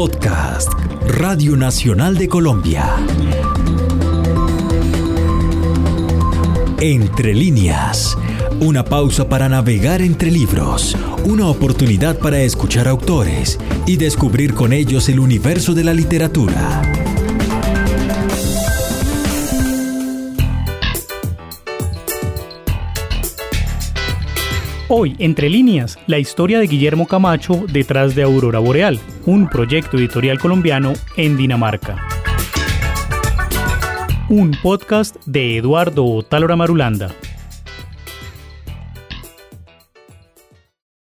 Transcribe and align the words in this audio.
Podcast, 0.00 0.72
Radio 1.18 1.58
Nacional 1.58 2.16
de 2.16 2.26
Colombia. 2.26 2.96
Entre 6.80 7.34
líneas, 7.34 8.16
una 8.60 8.82
pausa 8.82 9.28
para 9.28 9.50
navegar 9.50 10.00
entre 10.00 10.30
libros, 10.30 10.96
una 11.26 11.48
oportunidad 11.48 12.18
para 12.18 12.40
escuchar 12.40 12.88
autores 12.88 13.58
y 13.86 13.98
descubrir 13.98 14.54
con 14.54 14.72
ellos 14.72 15.10
el 15.10 15.20
universo 15.20 15.74
de 15.74 15.84
la 15.84 15.92
literatura. 15.92 17.09
Hoy, 24.92 25.14
entre 25.20 25.48
líneas, 25.48 26.00
la 26.08 26.18
historia 26.18 26.58
de 26.58 26.66
Guillermo 26.66 27.06
Camacho 27.06 27.64
detrás 27.72 28.16
de 28.16 28.24
Aurora 28.24 28.58
Boreal, 28.58 28.98
un 29.24 29.48
proyecto 29.48 29.96
editorial 29.96 30.40
colombiano 30.40 30.94
en 31.16 31.36
Dinamarca. 31.36 32.08
Un 34.28 34.50
podcast 34.60 35.14
de 35.26 35.58
Eduardo 35.58 36.24
Talora 36.24 36.56
Marulanda. 36.56 37.14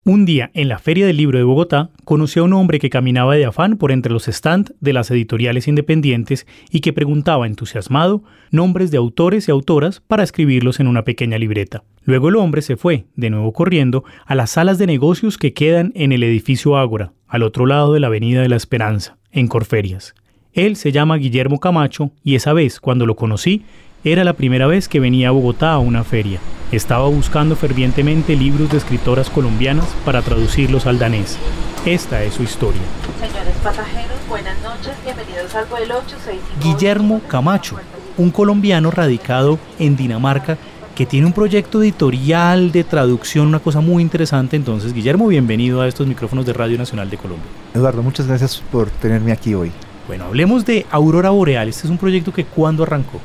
Un 0.06 0.24
día, 0.24 0.50
en 0.54 0.70
la 0.70 0.78
Feria 0.78 1.06
del 1.06 1.18
Libro 1.18 1.36
de 1.36 1.44
Bogotá, 1.44 1.90
conocí 2.06 2.40
a 2.40 2.42
un 2.42 2.54
hombre 2.54 2.78
que 2.78 2.88
caminaba 2.88 3.34
de 3.34 3.44
afán 3.44 3.76
por 3.76 3.92
entre 3.92 4.14
los 4.14 4.24
stands 4.24 4.72
de 4.80 4.94
las 4.94 5.10
editoriales 5.10 5.68
independientes 5.68 6.46
y 6.70 6.80
que 6.80 6.94
preguntaba 6.94 7.46
entusiasmado 7.46 8.22
nombres 8.50 8.90
de 8.90 8.96
autores 8.96 9.46
y 9.46 9.50
autoras 9.50 10.00
para 10.00 10.22
escribirlos 10.22 10.80
en 10.80 10.86
una 10.86 11.04
pequeña 11.04 11.36
libreta. 11.36 11.84
Luego 12.02 12.30
el 12.30 12.36
hombre 12.36 12.62
se 12.62 12.78
fue, 12.78 13.04
de 13.14 13.28
nuevo 13.28 13.52
corriendo, 13.52 14.02
a 14.24 14.34
las 14.34 14.52
salas 14.52 14.78
de 14.78 14.86
negocios 14.86 15.36
que 15.36 15.52
quedan 15.52 15.92
en 15.94 16.12
el 16.12 16.22
edificio 16.22 16.78
Ágora, 16.78 17.12
al 17.28 17.42
otro 17.42 17.66
lado 17.66 17.92
de 17.92 18.00
la 18.00 18.06
Avenida 18.06 18.40
de 18.40 18.48
la 18.48 18.56
Esperanza, 18.56 19.18
en 19.32 19.48
Corferias. 19.48 20.14
Él 20.54 20.76
se 20.76 20.92
llama 20.92 21.18
Guillermo 21.18 21.60
Camacho 21.60 22.10
y 22.24 22.36
esa 22.36 22.54
vez, 22.54 22.80
cuando 22.80 23.04
lo 23.04 23.16
conocí, 23.16 23.64
era 24.02 24.24
la 24.24 24.32
primera 24.32 24.66
vez 24.66 24.88
que 24.88 24.98
venía 24.98 25.28
a 25.28 25.32
Bogotá 25.32 25.72
a 25.72 25.78
una 25.78 26.04
feria. 26.04 26.40
Estaba 26.72 27.08
buscando 27.08 27.54
fervientemente 27.54 28.34
libros 28.34 28.70
de 28.70 28.78
escritoras 28.78 29.28
colombianas 29.28 29.86
para 30.04 30.22
traducirlos 30.22 30.86
al 30.86 30.98
danés. 30.98 31.36
Esta 31.84 32.22
es 32.22 32.34
su 32.34 32.42
historia. 32.42 32.80
Señores 33.20 33.54
pasajeros, 33.62 34.16
buenas 34.28 34.56
noches, 34.62 34.92
bienvenidos 35.04 35.54
al 35.54 35.66
vuelo 35.66 35.98
865. 35.98 36.46
Guillermo 36.62 37.20
Camacho, 37.28 37.76
un 38.16 38.30
colombiano 38.30 38.90
radicado 38.90 39.58
en 39.78 39.96
Dinamarca 39.96 40.56
que 40.94 41.04
tiene 41.04 41.26
un 41.26 41.32
proyecto 41.32 41.82
editorial 41.82 42.72
de 42.72 42.84
traducción, 42.84 43.48
una 43.48 43.58
cosa 43.58 43.80
muy 43.80 44.02
interesante. 44.02 44.56
Entonces, 44.56 44.94
Guillermo, 44.94 45.26
bienvenido 45.26 45.82
a 45.82 45.88
estos 45.88 46.06
micrófonos 46.06 46.46
de 46.46 46.52
Radio 46.54 46.78
Nacional 46.78 47.10
de 47.10 47.18
Colombia. 47.18 47.46
Eduardo, 47.74 48.02
muchas 48.02 48.26
gracias 48.26 48.62
por 48.72 48.88
tenerme 48.88 49.32
aquí 49.32 49.54
hoy. 49.54 49.72
Bueno, 50.06 50.24
hablemos 50.24 50.64
de 50.64 50.86
Aurora 50.90 51.30
Boreal. 51.30 51.68
Este 51.68 51.86
es 51.86 51.90
un 51.90 51.98
proyecto 51.98 52.32
que 52.32 52.44
cuándo 52.44 52.82
arrancó. 52.82 53.20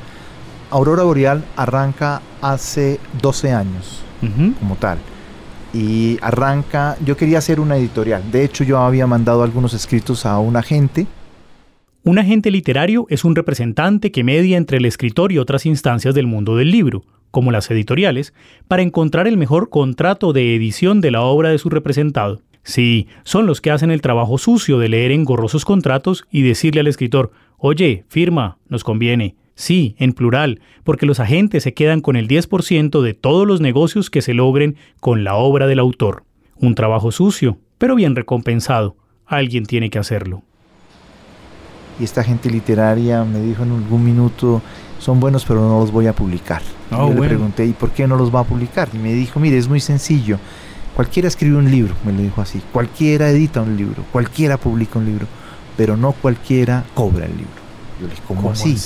Aurora 0.75 1.03
Boreal 1.03 1.45
arranca 1.55 2.21
hace 2.41 2.99
12 3.21 3.53
años 3.53 4.03
como 4.59 4.75
tal. 4.75 4.97
Y 5.73 6.17
arranca, 6.21 6.97
yo 7.05 7.15
quería 7.15 7.37
hacer 7.37 7.61
una 7.61 7.77
editorial. 7.77 8.29
De 8.29 8.43
hecho, 8.43 8.65
yo 8.65 8.79
había 8.79 9.07
mandado 9.07 9.41
algunos 9.41 9.73
escritos 9.73 10.25
a 10.25 10.37
un 10.39 10.57
agente. 10.57 11.07
Un 12.03 12.19
agente 12.19 12.51
literario 12.51 13.05
es 13.09 13.23
un 13.23 13.37
representante 13.37 14.11
que 14.11 14.25
media 14.25 14.57
entre 14.57 14.79
el 14.79 14.85
escritor 14.85 15.31
y 15.31 15.37
otras 15.37 15.65
instancias 15.65 16.13
del 16.13 16.27
mundo 16.27 16.57
del 16.57 16.71
libro, 16.71 17.05
como 17.31 17.53
las 17.53 17.71
editoriales, 17.71 18.33
para 18.67 18.81
encontrar 18.81 19.29
el 19.29 19.37
mejor 19.37 19.69
contrato 19.69 20.33
de 20.33 20.57
edición 20.57 20.99
de 20.99 21.11
la 21.11 21.21
obra 21.21 21.51
de 21.51 21.57
su 21.57 21.69
representado. 21.69 22.41
Sí, 22.63 23.07
son 23.23 23.45
los 23.45 23.61
que 23.61 23.71
hacen 23.71 23.91
el 23.91 24.01
trabajo 24.01 24.37
sucio 24.37 24.77
de 24.77 24.89
leer 24.89 25.13
engorrosos 25.13 25.63
contratos 25.63 26.25
y 26.31 26.41
decirle 26.41 26.81
al 26.81 26.87
escritor, 26.87 27.31
oye, 27.59 28.03
firma, 28.09 28.57
nos 28.67 28.83
conviene. 28.83 29.35
Sí, 29.55 29.95
en 29.99 30.11
plural, 30.11 30.59
porque 30.83 31.05
los 31.05 31.21
agentes 31.21 31.63
se 31.63 31.73
quedan 31.73 32.01
con 32.01 32.17
el 32.17 32.27
10% 32.27 33.01
de 33.01 33.13
todos 33.13 33.47
los 33.47 33.61
negocios 33.61 34.09
que 34.09 34.21
se 34.21 34.33
logren 34.33 34.75
con 34.99 35.23
la 35.23 35.35
obra 35.35 35.65
del 35.65 35.79
autor. 35.79 36.23
Un 36.57 36.75
trabajo 36.75 37.11
sucio, 37.11 37.57
pero 37.77 37.95
bien 37.95 38.15
recompensado. 38.15 38.97
Alguien 39.25 39.65
tiene 39.65 39.89
que 39.89 39.97
hacerlo. 39.97 40.43
Y 41.99 42.03
esta 42.03 42.23
gente 42.23 42.49
literaria 42.49 43.23
me 43.23 43.39
dijo 43.39 43.63
en 43.63 43.71
algún 43.71 44.03
minuto, 44.03 44.61
son 44.99 45.21
buenos 45.21 45.45
pero 45.45 45.61
no 45.61 45.79
los 45.79 45.91
voy 45.91 46.07
a 46.07 46.13
publicar. 46.13 46.61
Oh, 46.91 46.97
yo 46.97 47.05
bueno. 47.07 47.21
le 47.21 47.29
pregunté, 47.29 47.65
¿y 47.65 47.71
por 47.71 47.91
qué 47.91 48.07
no 48.07 48.17
los 48.17 48.35
va 48.35 48.41
a 48.41 48.43
publicar? 48.43 48.89
Y 48.93 48.97
me 48.97 49.13
dijo, 49.13 49.39
mire, 49.39 49.57
es 49.57 49.69
muy 49.69 49.79
sencillo. 49.79 50.37
Cualquiera 50.95 51.29
escribe 51.29 51.55
un 51.55 51.71
libro, 51.71 51.95
me 52.05 52.11
lo 52.11 52.21
dijo 52.21 52.41
así. 52.41 52.61
Cualquiera 52.73 53.29
edita 53.29 53.61
un 53.61 53.77
libro, 53.77 54.03
cualquiera 54.11 54.57
publica 54.57 54.99
un 54.99 55.05
libro, 55.05 55.27
pero 55.77 55.95
no 55.95 56.11
cualquiera 56.11 56.83
cobra 56.93 57.25
el 57.25 57.37
libro. 57.37 57.64
Yo 57.99 58.07
le 58.07 58.11
dije, 58.11 58.23
¿cómo, 58.27 58.51
así? 58.51 58.77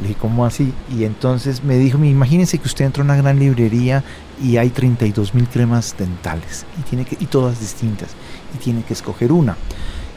Le 0.00 0.08
dije, 0.08 0.20
¿cómo 0.20 0.44
así? 0.44 0.72
Y 0.94 1.04
entonces 1.04 1.64
me 1.64 1.78
dijo, 1.78 2.02
imagínense 2.04 2.58
que 2.58 2.66
usted 2.66 2.84
entra 2.84 3.02
a 3.02 3.06
una 3.06 3.16
gran 3.16 3.38
librería 3.38 4.04
y 4.42 4.58
hay 4.58 4.68
32 4.68 5.34
mil 5.34 5.48
cremas 5.48 5.94
dentales 5.98 6.66
y, 6.78 6.82
tiene 6.82 7.04
que, 7.04 7.16
y 7.18 7.26
todas 7.26 7.60
distintas 7.60 8.10
y 8.54 8.58
tiene 8.58 8.82
que 8.82 8.92
escoger 8.92 9.32
una. 9.32 9.56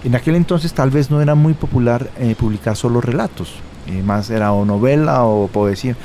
En 0.04 0.16
aquel 0.16 0.36
entonces 0.36 0.74
tal 0.74 0.90
vez 0.90 1.10
no 1.10 1.22
era 1.22 1.36
muy 1.36 1.54
popular 1.54 2.12
eh, 2.18 2.36
publicar 2.38 2.76
solo 2.76 3.02
relatos, 3.02 3.56
eh, 3.88 4.04
más 4.04 4.30
era 4.30 4.52
o 4.52 4.66
novela 4.66 5.24
o 5.24 5.48
poesía. 5.48 5.96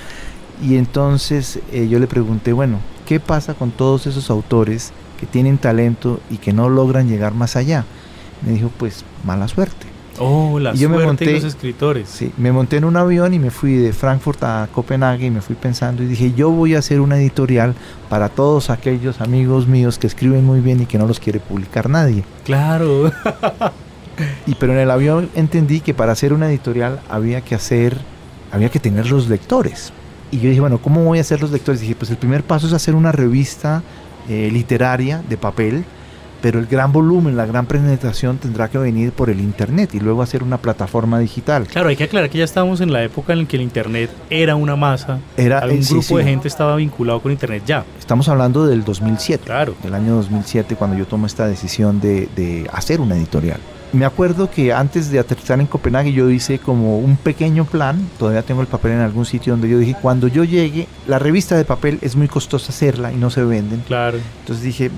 Y 0.62 0.76
entonces 0.76 1.58
eh, 1.72 1.88
yo 1.88 1.98
le 1.98 2.06
pregunté, 2.06 2.52
bueno, 2.52 2.78
¿qué 3.06 3.18
pasa 3.18 3.54
con 3.54 3.72
todos 3.72 4.06
esos 4.06 4.30
autores 4.30 4.92
que 5.18 5.26
tienen 5.26 5.58
talento 5.58 6.20
y 6.30 6.38
que 6.38 6.52
no 6.52 6.68
logran 6.68 7.08
llegar 7.08 7.34
más 7.34 7.56
allá? 7.56 7.84
Me 8.46 8.52
dijo, 8.52 8.70
pues 8.78 9.04
mala 9.24 9.48
suerte. 9.48 9.91
Oh, 10.22 10.58
la 10.58 10.74
Y 10.74 10.78
yo 10.78 10.88
me 10.88 11.04
monté- 11.04 11.32
los 11.32 11.44
escritores. 11.44 12.08
Sí, 12.08 12.32
me 12.38 12.52
monté 12.52 12.76
en 12.76 12.84
un 12.84 12.96
avión 12.96 13.34
y 13.34 13.38
me 13.38 13.50
fui 13.50 13.74
de 13.74 13.92
Frankfurt 13.92 14.42
a 14.44 14.68
Copenhague 14.72 15.26
y 15.26 15.30
me 15.30 15.40
fui 15.40 15.56
pensando 15.56 16.02
y 16.02 16.06
dije, 16.06 16.32
yo 16.36 16.50
voy 16.50 16.74
a 16.74 16.78
hacer 16.78 17.00
una 17.00 17.16
editorial 17.18 17.74
para 18.08 18.28
todos 18.28 18.70
aquellos 18.70 19.20
amigos 19.20 19.66
míos 19.66 19.98
que 19.98 20.06
escriben 20.06 20.44
muy 20.44 20.60
bien 20.60 20.80
y 20.82 20.86
que 20.86 20.98
no 20.98 21.06
los 21.06 21.18
quiere 21.20 21.40
publicar 21.40 21.88
nadie. 21.90 22.24
Claro. 22.44 23.10
Y 24.46 24.54
pero 24.56 24.74
en 24.74 24.78
el 24.78 24.90
avión 24.90 25.30
entendí 25.34 25.80
que 25.80 25.94
para 25.94 26.12
hacer 26.12 26.34
una 26.34 26.48
editorial 26.50 27.00
había 27.08 27.40
que 27.40 27.54
hacer, 27.54 27.96
había 28.52 28.68
que 28.68 28.78
tener 28.78 29.10
los 29.10 29.28
lectores. 29.28 29.90
Y 30.30 30.38
yo 30.38 30.48
dije, 30.50 30.60
bueno, 30.60 30.78
¿cómo 30.78 31.02
voy 31.02 31.16
a 31.18 31.22
hacer 31.22 31.40
los 31.40 31.50
lectores? 31.50 31.80
Dije, 31.80 31.94
pues 31.94 32.10
el 32.10 32.18
primer 32.18 32.42
paso 32.44 32.66
es 32.66 32.74
hacer 32.74 32.94
una 32.94 33.10
revista 33.10 33.82
eh, 34.28 34.50
literaria 34.52 35.22
de 35.28 35.36
papel, 35.38 35.84
pero 36.42 36.58
el 36.58 36.66
gran 36.66 36.92
volumen, 36.92 37.36
la 37.36 37.46
gran 37.46 37.66
penetración 37.66 38.36
tendrá 38.38 38.68
que 38.68 38.76
venir 38.76 39.12
por 39.12 39.30
el 39.30 39.40
internet 39.40 39.94
y 39.94 40.00
luego 40.00 40.22
hacer 40.22 40.42
una 40.42 40.58
plataforma 40.58 41.20
digital. 41.20 41.66
Claro, 41.68 41.88
hay 41.88 41.96
que 41.96 42.04
aclarar 42.04 42.28
que 42.28 42.38
ya 42.38 42.44
estábamos 42.44 42.80
en 42.80 42.92
la 42.92 43.02
época 43.02 43.32
en 43.32 43.40
la 43.40 43.44
que 43.46 43.56
el 43.56 43.62
Internet 43.62 44.10
era 44.28 44.56
una 44.56 44.76
masa. 44.76 45.20
Era, 45.36 45.64
un 45.64 45.82
sí, 45.82 45.94
grupo 45.94 46.18
de 46.18 46.24
sí. 46.24 46.30
gente 46.30 46.48
estaba 46.48 46.76
vinculado 46.76 47.20
con 47.20 47.30
Internet 47.30 47.62
ya. 47.64 47.84
Estamos 47.98 48.28
hablando 48.28 48.66
del 48.66 48.84
2007. 48.84 49.44
Claro. 49.44 49.74
del 49.82 49.94
año 49.94 50.16
2007 50.16 50.74
cuando 50.74 50.96
yo 50.96 51.06
tomo 51.06 51.26
esta 51.26 51.46
decisión 51.46 52.00
de, 52.00 52.28
de 52.34 52.68
hacer 52.72 53.00
una 53.00 53.16
editorial. 53.16 53.60
Me 53.92 54.06
acuerdo 54.06 54.50
que 54.50 54.72
antes 54.72 55.10
de 55.10 55.18
aterrizar 55.18 55.60
en 55.60 55.66
Copenhague 55.66 56.12
yo 56.12 56.30
hice 56.30 56.58
como 56.58 56.98
un 56.98 57.16
pequeño 57.16 57.66
plan, 57.66 58.08
todavía 58.18 58.42
tengo 58.42 58.62
el 58.62 58.66
papel 58.66 58.92
en 58.92 59.00
algún 59.00 59.26
sitio 59.26 59.52
donde 59.52 59.68
yo 59.68 59.78
dije, 59.78 59.94
cuando 60.00 60.28
yo 60.28 60.44
llegue, 60.44 60.88
la 61.06 61.18
revista 61.18 61.56
de 61.56 61.66
papel 61.66 61.98
es 62.00 62.16
muy 62.16 62.26
costosa 62.26 62.70
hacerla 62.70 63.12
y 63.12 63.16
no 63.16 63.28
se 63.28 63.44
venden. 63.44 63.80
Claro. 63.86 64.18
Entonces 64.40 64.64
dije, 64.64 64.90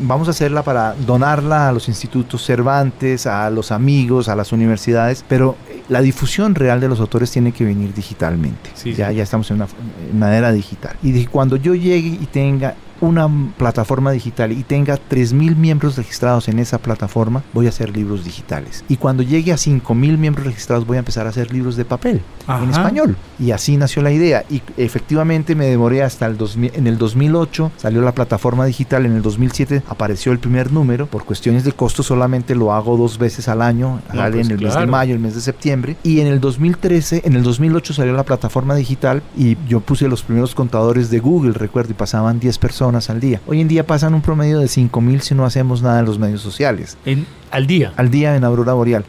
vamos 0.00 0.28
a 0.28 0.30
hacerla 0.32 0.62
para 0.62 0.94
donarla 0.94 1.68
a 1.68 1.72
los 1.72 1.88
institutos 1.88 2.44
Cervantes, 2.44 3.26
a 3.26 3.50
los 3.50 3.72
amigos, 3.72 4.28
a 4.28 4.36
las 4.36 4.52
universidades, 4.52 5.24
pero 5.28 5.56
la 5.88 6.00
difusión 6.00 6.54
real 6.54 6.80
de 6.80 6.88
los 6.88 7.00
autores 7.00 7.30
tiene 7.30 7.52
que 7.52 7.64
venir 7.64 7.94
digitalmente. 7.94 8.70
Sí, 8.74 8.94
ya, 8.94 9.10
sí. 9.10 9.16
ya 9.16 9.22
estamos 9.22 9.50
en 9.50 9.56
una, 9.56 9.68
en 10.10 10.16
una 10.16 10.36
era 10.36 10.52
digital. 10.52 10.96
Y 11.02 11.26
cuando 11.26 11.56
yo 11.56 11.74
llegue 11.74 12.08
y 12.08 12.26
tenga 12.26 12.74
una 13.00 13.28
plataforma 13.56 14.10
digital 14.10 14.52
y 14.52 14.62
tenga 14.62 14.96
3.000 14.96 15.56
miembros 15.56 15.96
registrados 15.96 16.48
en 16.48 16.58
esa 16.58 16.78
plataforma, 16.78 17.42
voy 17.52 17.66
a 17.66 17.68
hacer 17.68 17.94
libros 17.94 18.24
digitales. 18.24 18.84
Y 18.88 18.96
cuando 18.96 19.22
llegue 19.22 19.52
a 19.52 19.56
5.000 19.56 19.94
miembros 20.18 20.46
registrados, 20.46 20.86
voy 20.86 20.96
a 20.96 21.00
empezar 21.00 21.26
a 21.26 21.30
hacer 21.30 21.52
libros 21.52 21.76
de 21.76 21.84
papel 21.84 22.22
Ajá. 22.46 22.64
en 22.64 22.70
español. 22.70 23.16
Y 23.38 23.50
así 23.50 23.76
nació 23.76 24.02
la 24.02 24.12
idea. 24.12 24.44
Y 24.48 24.62
efectivamente 24.76 25.54
me 25.54 25.66
demoré 25.66 26.02
hasta 26.02 26.26
el 26.26 26.36
2000, 26.36 26.72
en 26.74 26.86
el 26.86 26.98
2008, 26.98 27.72
salió 27.76 28.00
la 28.02 28.12
plataforma 28.12 28.64
digital, 28.64 29.06
en 29.06 29.12
el 29.12 29.22
2007 29.22 29.82
apareció 29.88 30.32
el 30.32 30.38
primer 30.38 30.72
número. 30.72 31.06
Por 31.06 31.24
cuestiones 31.24 31.64
de 31.64 31.72
costo 31.72 32.02
solamente 32.02 32.54
lo 32.54 32.72
hago 32.72 32.96
dos 32.96 33.18
veces 33.18 33.48
al 33.48 33.62
año, 33.62 34.00
No, 34.12 34.20
sale 34.20 34.36
pues 34.36 34.46
en 34.46 34.52
el 34.56 34.64
mes 34.64 34.74
de 34.74 34.86
mayo, 34.86 35.14
el 35.14 35.20
mes 35.20 35.34
de 35.34 35.40
septiembre. 35.40 35.96
Y 36.02 36.20
en 36.20 36.28
el 36.28 36.40
2013, 36.40 37.22
en 37.24 37.34
el 37.34 37.42
2008 37.42 37.94
salió 37.94 38.12
la 38.14 38.24
plataforma 38.24 38.74
digital 38.74 39.22
y 39.36 39.56
yo 39.68 39.80
puse 39.80 40.08
los 40.08 40.22
primeros 40.22 40.54
contadores 40.54 41.10
de 41.10 41.18
Google, 41.18 41.52
recuerdo, 41.52 41.90
y 41.90 41.94
pasaban 41.94 42.40
10 42.40 42.58
personas 42.58 42.85
al 42.94 43.20
día. 43.20 43.40
Hoy 43.46 43.60
en 43.60 43.68
día 43.68 43.86
pasan 43.86 44.14
un 44.14 44.22
promedio 44.22 44.60
de 44.60 44.66
5.000 44.66 45.20
si 45.20 45.34
no 45.34 45.44
hacemos 45.44 45.82
nada 45.82 45.98
en 46.00 46.06
los 46.06 46.20
medios 46.20 46.40
sociales. 46.40 46.96
En, 47.04 47.26
al 47.50 47.66
día. 47.66 47.92
Al 47.96 48.10
día 48.10 48.36
en 48.36 48.44
Aurora 48.44 48.72
Boreal. 48.74 49.04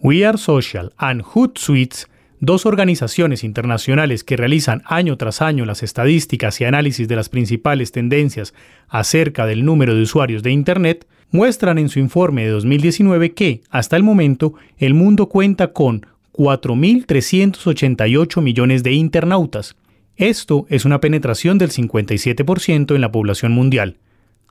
We 0.00 0.26
Are 0.26 0.36
Social 0.36 0.92
and 0.98 1.22
Hootsuite, 1.22 1.96
dos 2.38 2.66
organizaciones 2.66 3.44
internacionales 3.44 4.24
que 4.24 4.36
realizan 4.36 4.82
año 4.84 5.16
tras 5.16 5.40
año 5.40 5.64
las 5.64 5.82
estadísticas 5.82 6.60
y 6.60 6.64
análisis 6.64 7.08
de 7.08 7.16
las 7.16 7.30
principales 7.30 7.92
tendencias 7.92 8.52
acerca 8.88 9.46
del 9.46 9.64
número 9.64 9.94
de 9.94 10.02
usuarios 10.02 10.42
de 10.42 10.50
Internet, 10.50 11.06
muestran 11.30 11.78
en 11.78 11.88
su 11.88 11.98
informe 11.98 12.44
de 12.44 12.50
2019 12.50 13.32
que, 13.32 13.62
hasta 13.70 13.96
el 13.96 14.02
momento, 14.02 14.52
el 14.76 14.92
mundo 14.94 15.30
cuenta 15.30 15.72
con 15.72 16.04
4.388 16.34 18.42
millones 18.42 18.82
de 18.82 18.92
internautas. 18.92 19.76
Esto 20.18 20.66
es 20.68 20.84
una 20.84 21.00
penetración 21.00 21.58
del 21.58 21.70
57% 21.70 22.92
en 22.92 23.00
la 23.00 23.12
población 23.12 23.52
mundial. 23.52 23.98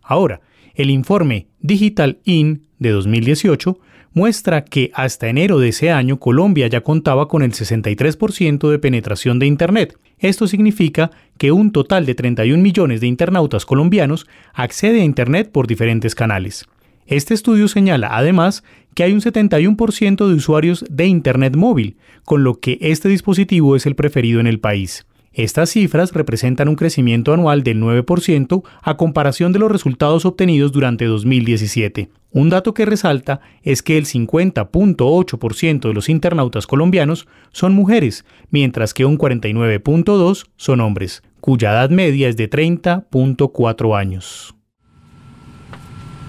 Ahora, 0.02 0.40
el 0.76 0.90
informe 0.90 1.48
Digital 1.60 2.20
In 2.24 2.68
de 2.80 2.92
2018 2.92 3.78
muestra 4.14 4.64
que 4.64 4.92
hasta 4.94 5.28
enero 5.28 5.60
de 5.60 5.68
ese 5.68 5.92
año 5.92 6.22
Colombia 6.22 6.68
ya 6.68 6.82
contaba 6.82 7.28
con 7.28 7.44
el 7.44 7.52
63% 7.52 8.70
de 8.70 8.80
penetración 8.80 9.40
de 9.40 9.48
Internet. 9.48 9.98
Esto 10.20 10.48
significa 10.48 11.12
que 11.38 11.52
un 11.52 11.74
total 11.74 12.06
de 12.06 12.16
31 12.16 12.64
millones 12.64 13.02
de 13.02 13.08
internautas 13.08 13.66
colombianos 13.66 14.26
accede 14.54 15.02
a 15.02 15.04
Internet 15.04 15.52
por 15.52 15.68
diferentes 15.68 16.16
canales. 16.16 16.66
Este 17.08 17.34
estudio 17.34 17.68
señala 17.68 18.16
además 18.16 18.64
que 18.96 19.04
hay 19.04 19.12
un 19.12 19.20
71% 19.20 20.30
de 20.30 20.34
usuarios 20.34 20.86
de 20.90 21.08
Internet 21.08 21.58
móvil, 21.58 21.98
con 22.24 22.46
lo 22.46 22.62
que 22.62 22.78
este 22.80 23.10
dispositivo 23.10 23.76
es 23.76 23.86
el 23.86 23.96
preferido 23.96 24.40
en 24.40 24.48
el 24.48 24.62
país. 24.62 25.06
Estas 25.38 25.70
cifras 25.70 26.14
representan 26.14 26.68
un 26.68 26.76
crecimiento 26.76 27.32
anual 27.32 27.62
del 27.62 27.80
9% 27.80 28.64
a 28.82 28.98
comparación 28.98 29.52
de 29.52 29.60
los 29.60 29.72
resultados 29.72 30.26
obtenidos 30.26 30.72
durante 30.72 31.06
2017. 31.06 32.10
Un 32.32 32.50
dato 32.50 32.74
que 32.74 32.88
resalta 32.88 33.40
es 33.62 33.84
que 33.84 34.00
el 34.00 34.08
50.8% 34.08 35.88
de 35.88 35.94
los 35.94 36.10
internautas 36.10 36.66
colombianos 36.66 37.28
son 37.52 37.74
mujeres, 37.74 38.26
mientras 38.50 38.96
que 38.96 39.06
un 39.06 39.20
49.2% 39.20 40.48
son 40.56 40.82
hombres, 40.82 41.22
cuya 41.40 41.70
edad 41.70 41.92
media 41.92 42.30
es 42.30 42.36
de 42.36 42.50
30.4 42.50 43.96
años. 43.96 44.56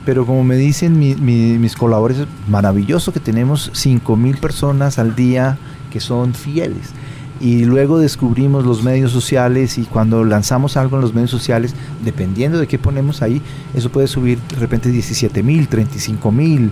Pero 0.04 0.26
como 0.26 0.44
me 0.44 0.56
dicen 0.56 0.99
mis 0.99 1.76
colaboradores, 1.76 2.28
maravilloso 2.46 3.14
que 3.14 3.20
tenemos 3.20 3.72
5.000 3.72 4.38
personas 4.38 4.99
al 4.99 5.16
día 5.16 5.56
que 5.90 6.00
son 6.00 6.34
fieles 6.34 6.93
y 7.40 7.64
luego 7.64 7.99
descubrimos 7.99 8.64
los 8.64 8.82
medios 8.82 9.12
sociales 9.12 9.79
y 9.79 9.85
cuando 9.85 10.25
lanzamos 10.25 10.76
algo 10.76 10.96
en 10.96 11.02
los 11.02 11.14
medios 11.14 11.31
sociales, 11.31 11.75
dependiendo 12.05 12.58
de 12.58 12.67
qué 12.67 12.79
ponemos 12.79 13.23
ahí, 13.23 13.40
eso 13.75 13.90
puede 13.90 14.08
subir 14.08 14.38
de 14.49 14.56
repente 14.56 14.90
17 14.90 15.43
mil, 15.43 15.69
35 15.69 16.32
mil. 16.32 16.70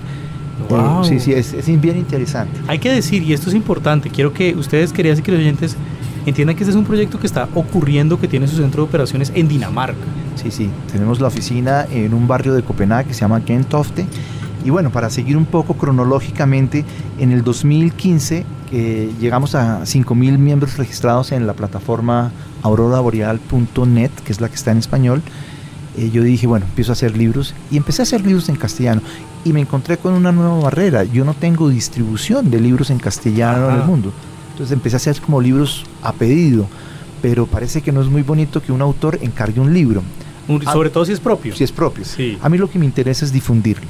Wow. 0.68 1.04
sí, 1.04 1.20
sí, 1.20 1.32
es, 1.32 1.52
es, 1.52 1.66
bien 1.80 1.98
interesante. 1.98 2.58
Hay 2.66 2.78
que 2.78 2.90
decir, 2.90 3.22
y 3.22 3.32
esto 3.32 3.50
es 3.50 3.54
importante, 3.54 4.10
quiero 4.10 4.32
que 4.32 4.54
ustedes, 4.54 4.92
queridas 4.92 5.18
y 5.18 5.22
que 5.22 5.30
los 5.30 5.40
oyentes, 5.40 5.76
entiendan 6.24 6.56
que 6.56 6.64
este 6.64 6.70
es 6.70 6.76
un 6.76 6.84
proyecto 6.84 7.20
que 7.20 7.26
está 7.26 7.48
ocurriendo, 7.54 8.18
que 8.18 8.26
tiene 8.26 8.48
su 8.48 8.56
centro 8.56 8.82
de 8.82 8.88
operaciones 8.88 9.30
en 9.34 9.48
Dinamarca. 9.48 9.98
Sí, 10.34 10.50
sí, 10.50 10.70
tenemos 10.90 11.20
la 11.20 11.28
oficina 11.28 11.86
en 11.90 12.12
un 12.14 12.26
barrio 12.26 12.54
de 12.54 12.62
Copenhague 12.62 13.08
que 13.08 13.14
se 13.14 13.20
llama 13.20 13.44
Kentofte. 13.44 14.06
Y 14.64 14.70
bueno, 14.70 14.90
para 14.90 15.10
seguir 15.10 15.36
un 15.36 15.46
poco 15.46 15.74
cronológicamente, 15.74 16.84
en 17.18 17.30
el 17.30 17.44
2015 17.44 18.44
llegamos 18.70 19.54
a 19.54 19.82
5.000 19.82 20.38
miembros 20.38 20.76
registrados 20.76 21.32
en 21.32 21.46
la 21.46 21.54
plataforma 21.54 22.32
auroraboreal.net, 22.62 24.10
que 24.24 24.32
es 24.32 24.40
la 24.40 24.48
que 24.48 24.54
está 24.54 24.72
en 24.72 24.78
español. 24.78 25.22
Eh, 25.96 26.10
yo 26.12 26.22
dije, 26.22 26.46
bueno, 26.46 26.66
empiezo 26.66 26.92
a 26.92 26.94
hacer 26.94 27.16
libros 27.16 27.54
y 27.70 27.76
empecé 27.76 28.02
a 28.02 28.04
hacer 28.04 28.20
libros 28.20 28.48
en 28.48 28.56
castellano 28.56 29.00
y 29.44 29.52
me 29.52 29.60
encontré 29.60 29.96
con 29.96 30.12
una 30.12 30.32
nueva 30.32 30.58
barrera. 30.60 31.04
Yo 31.04 31.24
no 31.24 31.34
tengo 31.34 31.68
distribución 31.68 32.50
de 32.50 32.60
libros 32.60 32.90
en 32.90 32.98
castellano 32.98 33.70
en 33.70 33.76
el 33.76 33.84
mundo. 33.84 34.12
Entonces 34.52 34.72
empecé 34.72 34.96
a 34.96 34.98
hacer 34.98 35.20
como 35.20 35.40
libros 35.40 35.84
a 36.02 36.12
pedido, 36.12 36.66
pero 37.22 37.46
parece 37.46 37.80
que 37.82 37.92
no 37.92 38.02
es 38.02 38.08
muy 38.08 38.22
bonito 38.22 38.62
que 38.62 38.72
un 38.72 38.82
autor 38.82 39.18
encargue 39.22 39.60
un 39.60 39.72
libro. 39.72 40.02
sobre 40.72 40.90
todo 40.90 41.04
si 41.04 41.12
es 41.12 41.20
propio. 41.20 41.54
Si 41.54 41.64
es 41.64 41.72
propio. 41.72 42.04
A 42.42 42.48
mí 42.48 42.58
lo 42.58 42.68
que 42.68 42.78
me 42.78 42.84
interesa 42.84 43.24
es 43.24 43.32
difundirlo. 43.32 43.88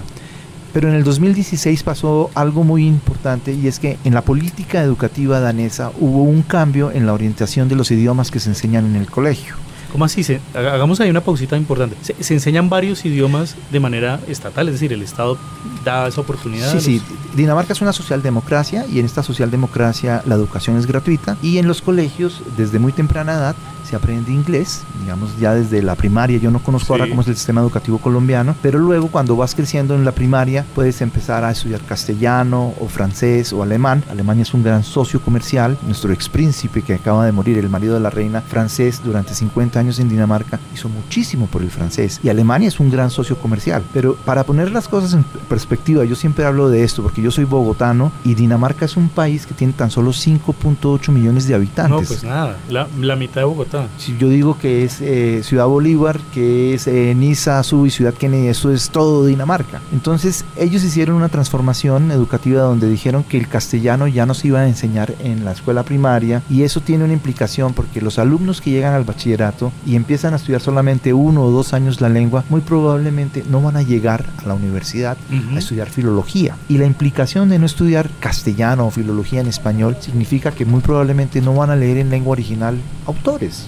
Pero 0.77 0.91
en 0.91 0.95
el 0.95 1.05
2016 1.05 1.83
pasó 1.85 2.31
algo 2.35 2.63
muy 2.63 2.87
importante 2.87 3.55
y 3.55 3.67
es 3.67 3.79
que 3.79 3.97
en 4.05 4.13
la 4.13 4.21
política 4.21 4.83
educativa 4.83 5.41
danesa 5.41 5.91
hubo 5.99 6.23
un 6.25 6.43
cambio 6.43 6.93
en 6.93 7.07
la 7.07 7.15
orientación 7.15 7.71
de 7.71 7.77
los 7.77 7.91
idiomas 7.91 8.31
que 8.31 8.41
se 8.41 8.51
enseñan 8.51 8.85
en 8.85 8.97
el 8.97 9.11
colegio. 9.11 9.55
¿Cómo 9.91 10.05
así? 10.05 10.23
Se, 10.23 10.39
hagamos 10.55 11.01
ahí 11.01 11.09
una 11.09 11.23
pausita 11.23 11.57
importante. 11.57 11.97
Se, 12.21 12.35
enseñan 12.35 12.69
varios 12.69 13.07
idiomas 13.07 13.57
de 13.73 13.81
manera 13.81 14.21
estatal, 14.29 14.69
es 14.69 14.75
decir, 14.75 14.93
el 14.93 15.01
Estado 15.01 15.39
da 15.83 16.09
esa 16.09 16.21
oportunidad. 16.21 16.71
Sí, 16.71 16.81
sí. 16.83 17.03
Dinamarca 17.35 17.73
es 17.73 17.81
una 17.81 17.95
socialdemocracia 17.95 18.85
y 18.93 18.99
en 18.99 19.07
esta 19.07 19.23
socialdemocracia 19.23 20.21
la 20.27 20.35
educación 20.35 20.77
es 20.77 20.85
gratuita 20.85 21.39
y 21.41 21.57
en 21.57 21.69
los 21.69 21.81
colegios 21.81 22.43
desde 22.59 22.79
muy 22.79 22.93
temprana 22.93 23.33
edad 23.33 23.57
se 23.87 23.97
aprende 23.97 24.33
inglés, 24.33 24.83
digamos 25.01 25.39
ya 25.39 25.55
desde 25.55 25.83
la 25.83 25.95
primaria. 25.95 26.39
Yo 26.39 26.51
no 26.51 26.59
conozco 26.59 26.93
ahora 26.93 27.09
cómo 27.09 27.23
es 27.23 27.29
el 27.29 27.37
sistema 27.37 27.61
educativo 27.61 27.99
colombiano, 27.99 28.55
pero 28.63 28.79
luego 28.79 29.09
cuando 29.09 29.37
vas 29.37 29.55
creciendo 29.55 29.95
en 29.95 30.05
la 30.05 30.13
primaria 30.13 30.65
puedes 30.75 31.01
empezar 31.01 31.45
a 31.45 31.53
estudiar 31.53 31.81
castellano 31.83 32.75
o 32.81 32.89
francés 32.89 33.53
o 33.53 33.63
alemán. 33.63 34.03
Alemania 34.11 34.43
es 34.43 34.55
un 34.55 34.63
gran 34.63 34.83
socio 34.83 35.21
comercial. 35.21 35.79
Nuestro 35.87 36.13
ex 36.13 36.29
príncipe 36.29 36.83
que 36.83 36.95
acaba 36.95 37.25
de 37.25 37.33
morir, 37.33 37.59
el 37.59 37.69
marido 37.69 37.95
de 37.95 38.01
la 38.01 38.11
reina 38.11 38.41
francés, 38.41 39.01
durante 39.05 39.35
50 39.35 39.79
años 39.79 39.99
en 40.01 40.09
Dinamarca, 40.09 40.59
hizo 40.75 40.89
muchísimo 40.89 41.47
por 41.47 41.63
el 41.63 41.71
francés. 41.71 42.21
Y 42.23 42.29
Alemania 42.29 42.69
es 42.69 42.81
un 42.81 42.91
gran 42.91 43.11
socio 43.11 43.37
comercial. 43.39 43.85
Pero 43.93 44.17
para 44.17 44.45
poner 44.45 44.71
las 44.73 44.89
cosas 44.89 45.15
en 45.15 45.25
perspectiva, 45.49 46.05
yo 46.05 46.17
siempre 46.17 46.45
hablo 46.45 46.69
de 46.69 46.83
esto 46.83 47.03
porque 47.03 47.23
yo 47.23 47.31
soy 47.31 47.45
bogotano 47.45 48.11
y 48.25 48.35
Dinamarca 48.35 48.85
es 48.85 48.97
un 48.97 49.09
país 49.09 49.47
que 49.47 49.55
tiene 49.55 49.73
tan 49.73 49.91
solo 49.91 50.11
5.8 50.11 51.11
millones 51.11 51.47
de 51.47 51.55
habitantes. 51.55 51.91
No, 51.91 52.07
pues 52.07 52.25
nada, 52.25 52.57
la, 52.69 52.89
la 53.01 53.17
mitad 53.17 53.43
de 53.43 53.45
Bogotá 53.45 53.76
si 53.99 54.17
yo 54.19 54.29
digo 54.29 54.59
que 54.59 54.85
es 54.85 55.01
eh, 55.01 55.41
Ciudad 55.43 55.67
Bolívar, 55.67 56.19
que 56.33 56.75
es 56.75 56.87
eh, 56.87 57.15
Niza, 57.15 57.63
y 57.85 57.91
Ciudad 57.91 58.15
Kennedy, 58.15 58.49
eso 58.49 58.71
es 58.71 58.91
todo 58.91 59.25
Dinamarca. 59.27 59.81
Entonces 59.93 60.45
ellos 60.57 60.85
hicieron 60.85 61.17
una 61.17 61.29
transformación 61.29 62.11
educativa 62.11 62.63
donde 62.63 62.89
dijeron 62.89 63.25
que 63.25 63.39
el 63.39 63.49
castellano 63.49 64.07
ya 64.07 64.27
no 64.27 64.35
se 64.35 64.49
iba 64.49 64.61
a 64.61 64.69
enseñar 64.69 65.15
en 65.21 65.45
la 65.45 65.53
escuela 65.53 65.83
primaria 65.83 66.43
y 66.49 66.63
eso 66.63 66.81
tiene 66.81 67.05
una 67.05 67.13
implicación 67.13 67.73
porque 67.73 68.01
los 68.01 68.19
alumnos 68.19 68.61
que 68.61 68.71
llegan 68.71 68.95
al 68.95 69.05
bachillerato 69.05 69.73
y 69.85 69.97
empiezan 69.97 70.33
a 70.33 70.37
estudiar 70.37 70.61
solamente 70.61 71.13
uno 71.13 71.45
o 71.45 71.51
dos 71.51 71.73
años 71.73 72.01
la 72.01 72.09
lengua, 72.09 72.45
muy 72.49 72.61
probablemente 72.61 73.45
no 73.49 73.63
van 73.63 73.77
a 73.77 73.83
llegar 73.83 74.27
a 74.39 74.47
la 74.47 74.55
universidad 74.55 75.17
a 75.55 75.59
estudiar 75.59 75.89
filología. 75.89 76.57
Y 76.69 76.79
la 76.79 76.87
implicación 76.87 77.49
de 77.49 77.59
no 77.59 77.67
estudiar 77.67 78.11
castellano 78.21 78.87
o 78.87 78.91
filología 78.91 79.41
en 79.41 79.47
español 79.47 79.97
significa 80.01 80.53
que 80.53 80.65
muy 80.65 80.81
probablemente 80.81 81.41
no 81.41 81.55
van 81.55 81.71
a 81.71 81.77
leer 81.77 81.99
en 81.99 82.11
lengua 82.11 82.33
original 82.33 82.79
autores 83.07 83.66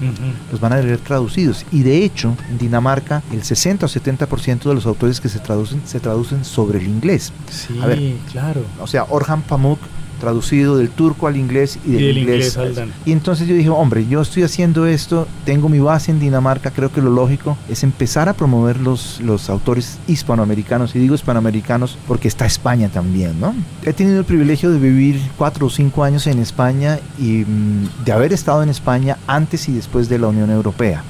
los 0.50 0.60
van 0.60 0.72
a 0.72 0.80
leer 0.80 0.98
traducidos. 0.98 1.64
Y 1.72 1.82
de 1.82 2.04
hecho, 2.04 2.36
en 2.50 2.58
Dinamarca, 2.58 3.22
el 3.32 3.42
60 3.42 3.86
o 3.86 3.88
70% 3.88 4.68
de 4.68 4.74
los 4.74 4.86
autores 4.86 5.20
que 5.20 5.28
se 5.28 5.38
traducen 5.38 5.82
se 5.84 6.00
traducen 6.00 6.44
sobre 6.44 6.78
el 6.78 6.86
inglés. 6.86 7.32
Sí, 7.50 7.78
a 7.80 7.86
ver, 7.86 8.14
claro. 8.30 8.62
O 8.80 8.86
sea, 8.86 9.04
Orhan 9.08 9.42
Pamuk 9.42 9.78
traducido 10.18 10.76
del 10.76 10.90
turco 10.90 11.26
al 11.26 11.36
inglés 11.36 11.78
y 11.84 11.92
del, 11.92 12.18
inglés, 12.18 12.56
al 12.56 12.74
danés. 12.74 12.94
Y 13.04 13.12
entonces 13.12 13.48
yo 13.48 13.54
dije, 13.54 13.68
hombre, 13.68 14.06
yo 14.06 14.20
estoy 14.20 14.42
haciendo 14.42 14.86
esto, 14.86 15.26
tengo 15.44 15.68
mi 15.68 15.78
base 15.78 16.10
en 16.10 16.20
Dinamarca, 16.20 16.70
creo 16.70 16.92
que 16.92 17.00
lo 17.00 17.10
lógico 17.10 17.56
es 17.68 17.82
empezar 17.82 18.28
a 18.28 18.34
promover 18.34 18.80
los, 18.80 19.20
los 19.20 19.48
autores 19.50 19.98
hispanoamericanos. 20.06 20.94
Y 20.94 20.98
digo 20.98 21.14
hispanoamericanos 21.14 21.98
porque 22.06 22.28
está 22.28 22.46
España 22.46 22.88
también, 22.88 23.40
¿no? 23.40 23.54
He 23.84 23.92
tenido 23.92 24.18
el 24.18 24.24
privilegio 24.24 24.70
de 24.70 24.78
vivir 24.78 25.20
cuatro 25.36 25.66
o 25.66 25.70
cinco 25.70 26.04
años 26.04 26.26
en 26.26 26.38
España 26.38 26.98
y 27.18 27.44
mm, 27.46 28.04
de 28.04 28.12
haber 28.12 28.32
estado 28.32 28.62
en 28.62 28.68
España 28.68 29.18
antes 29.26 29.68
y 29.68 29.72
después 29.72 30.08
de 30.08 30.18
la 30.18 30.28
Unión 30.28 30.50
Europea. 30.50 31.02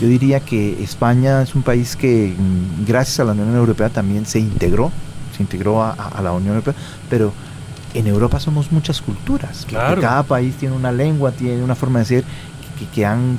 Yo 0.00 0.08
diría 0.08 0.40
que 0.40 0.82
España 0.82 1.42
es 1.42 1.54
un 1.54 1.62
país 1.62 1.96
que 1.96 2.34
mm, 2.36 2.86
gracias 2.86 3.20
a 3.20 3.24
la 3.24 3.32
Unión 3.32 3.54
Europea 3.54 3.88
también 3.88 4.26
se 4.26 4.38
integró, 4.38 4.90
se 5.36 5.42
integró 5.42 5.82
a, 5.82 5.92
a 5.92 6.22
la 6.22 6.32
Unión 6.32 6.56
Europea, 6.56 6.74
pero 7.08 7.32
en 7.94 8.06
Europa 8.06 8.40
somos 8.40 8.72
muchas 8.72 9.00
culturas. 9.00 9.66
Claro. 9.66 10.00
Cada 10.00 10.22
país 10.22 10.54
tiene 10.56 10.74
una 10.74 10.92
lengua, 10.92 11.32
tiene 11.32 11.62
una 11.62 11.74
forma 11.74 12.00
de 12.00 12.04
ser 12.04 12.24
que, 12.78 12.86
que 12.86 13.06
han 13.06 13.38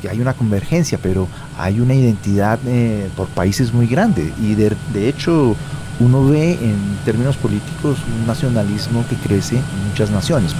que, 0.00 0.08
hay 0.08 0.20
una 0.20 0.34
convergencia, 0.34 0.98
pero 1.02 1.28
hay 1.58 1.80
una 1.80 1.94
identidad 1.94 2.58
eh, 2.66 3.08
por 3.16 3.28
países 3.28 3.72
muy 3.72 3.86
grande. 3.86 4.32
Y 4.42 4.54
de, 4.54 4.76
de 4.92 5.08
hecho, 5.08 5.56
uno 6.00 6.26
ve 6.26 6.52
en 6.52 6.76
términos 7.04 7.36
políticos 7.36 7.98
un 8.18 8.26
nacionalismo 8.26 9.04
que 9.08 9.16
crece 9.16 9.56
en 9.56 9.88
muchas 9.88 10.10
naciones. 10.10 10.54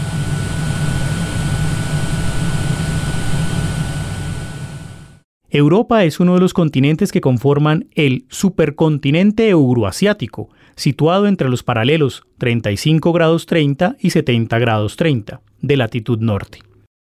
Europa 5.52 6.04
es 6.04 6.20
uno 6.20 6.34
de 6.34 6.40
los 6.40 6.54
continentes 6.54 7.10
que 7.10 7.20
conforman 7.20 7.88
el 7.96 8.24
supercontinente 8.28 9.48
euroasiático, 9.48 10.48
situado 10.76 11.26
entre 11.26 11.48
los 11.48 11.62
paralelos 11.62 12.24
35 12.38 13.12
grados 13.12 13.46
30 13.46 13.96
y 14.00 14.10
70 14.10 14.58
grados 14.58 14.96
30 14.96 15.40
de 15.60 15.76
latitud 15.76 16.18
norte. 16.18 16.60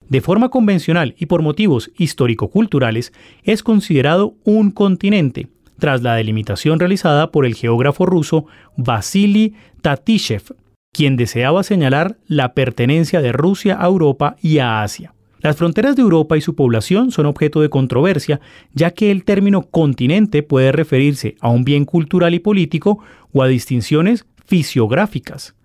De 0.10 0.22
forma 0.22 0.50
convencional 0.50 1.16
y 1.18 1.26
por 1.26 1.42
motivos 1.42 1.92
histórico-culturales, 1.98 3.12
es 3.44 3.62
considerado 3.62 4.36
un 4.46 4.72
continente, 4.72 5.48
tras 5.80 6.02
la 6.02 6.16
delimitación 6.16 6.80
realizada 6.80 7.32
por 7.32 7.46
el 7.46 7.56
geógrafo 7.56 8.06
ruso 8.06 8.46
Vasily 8.78 9.56
Tatishev, 9.82 10.56
quien 10.94 11.18
deseaba 11.18 11.64
señalar 11.64 12.18
la 12.26 12.54
pertenencia 12.54 13.22
de 13.22 13.32
Rusia 13.32 13.78
a 13.80 13.86
Europa 13.86 14.38
y 14.42 14.60
a 14.60 14.82
Asia. 14.82 15.14
Las 15.40 15.56
fronteras 15.56 15.96
de 15.96 16.02
Europa 16.02 16.36
y 16.36 16.42
su 16.42 16.56
población 16.56 17.12
son 17.12 17.28
objeto 17.28 17.62
de 17.62 17.70
controversia, 17.70 18.40
ya 18.74 18.92
que 18.92 19.12
el 19.12 19.24
término 19.24 19.64
continente 19.64 20.42
puede 20.42 20.72
referirse 20.72 21.36
a 21.42 21.50
un 21.50 21.64
bien 21.64 21.86
cultural 21.86 22.34
y 22.34 22.40
político 22.40 23.00
o 23.32 23.44
a 23.44 23.48
distinciones 23.48 24.26
fisiográficas. 24.46 25.56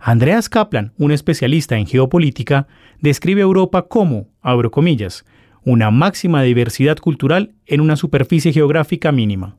Andreas 0.00 0.48
Kaplan, 0.48 0.92
un 0.98 1.12
especialista 1.12 1.76
en 1.76 1.86
geopolítica, 1.86 2.66
describe 3.00 3.42
a 3.42 3.44
Europa 3.44 3.82
como, 3.82 4.28
abro 4.40 4.70
comillas, 4.70 5.24
una 5.62 5.90
máxima 5.90 6.42
diversidad 6.42 6.96
cultural 6.96 7.52
en 7.66 7.80
una 7.82 7.96
superficie 7.96 8.52
geográfica 8.52 9.12
mínima. 9.12 9.56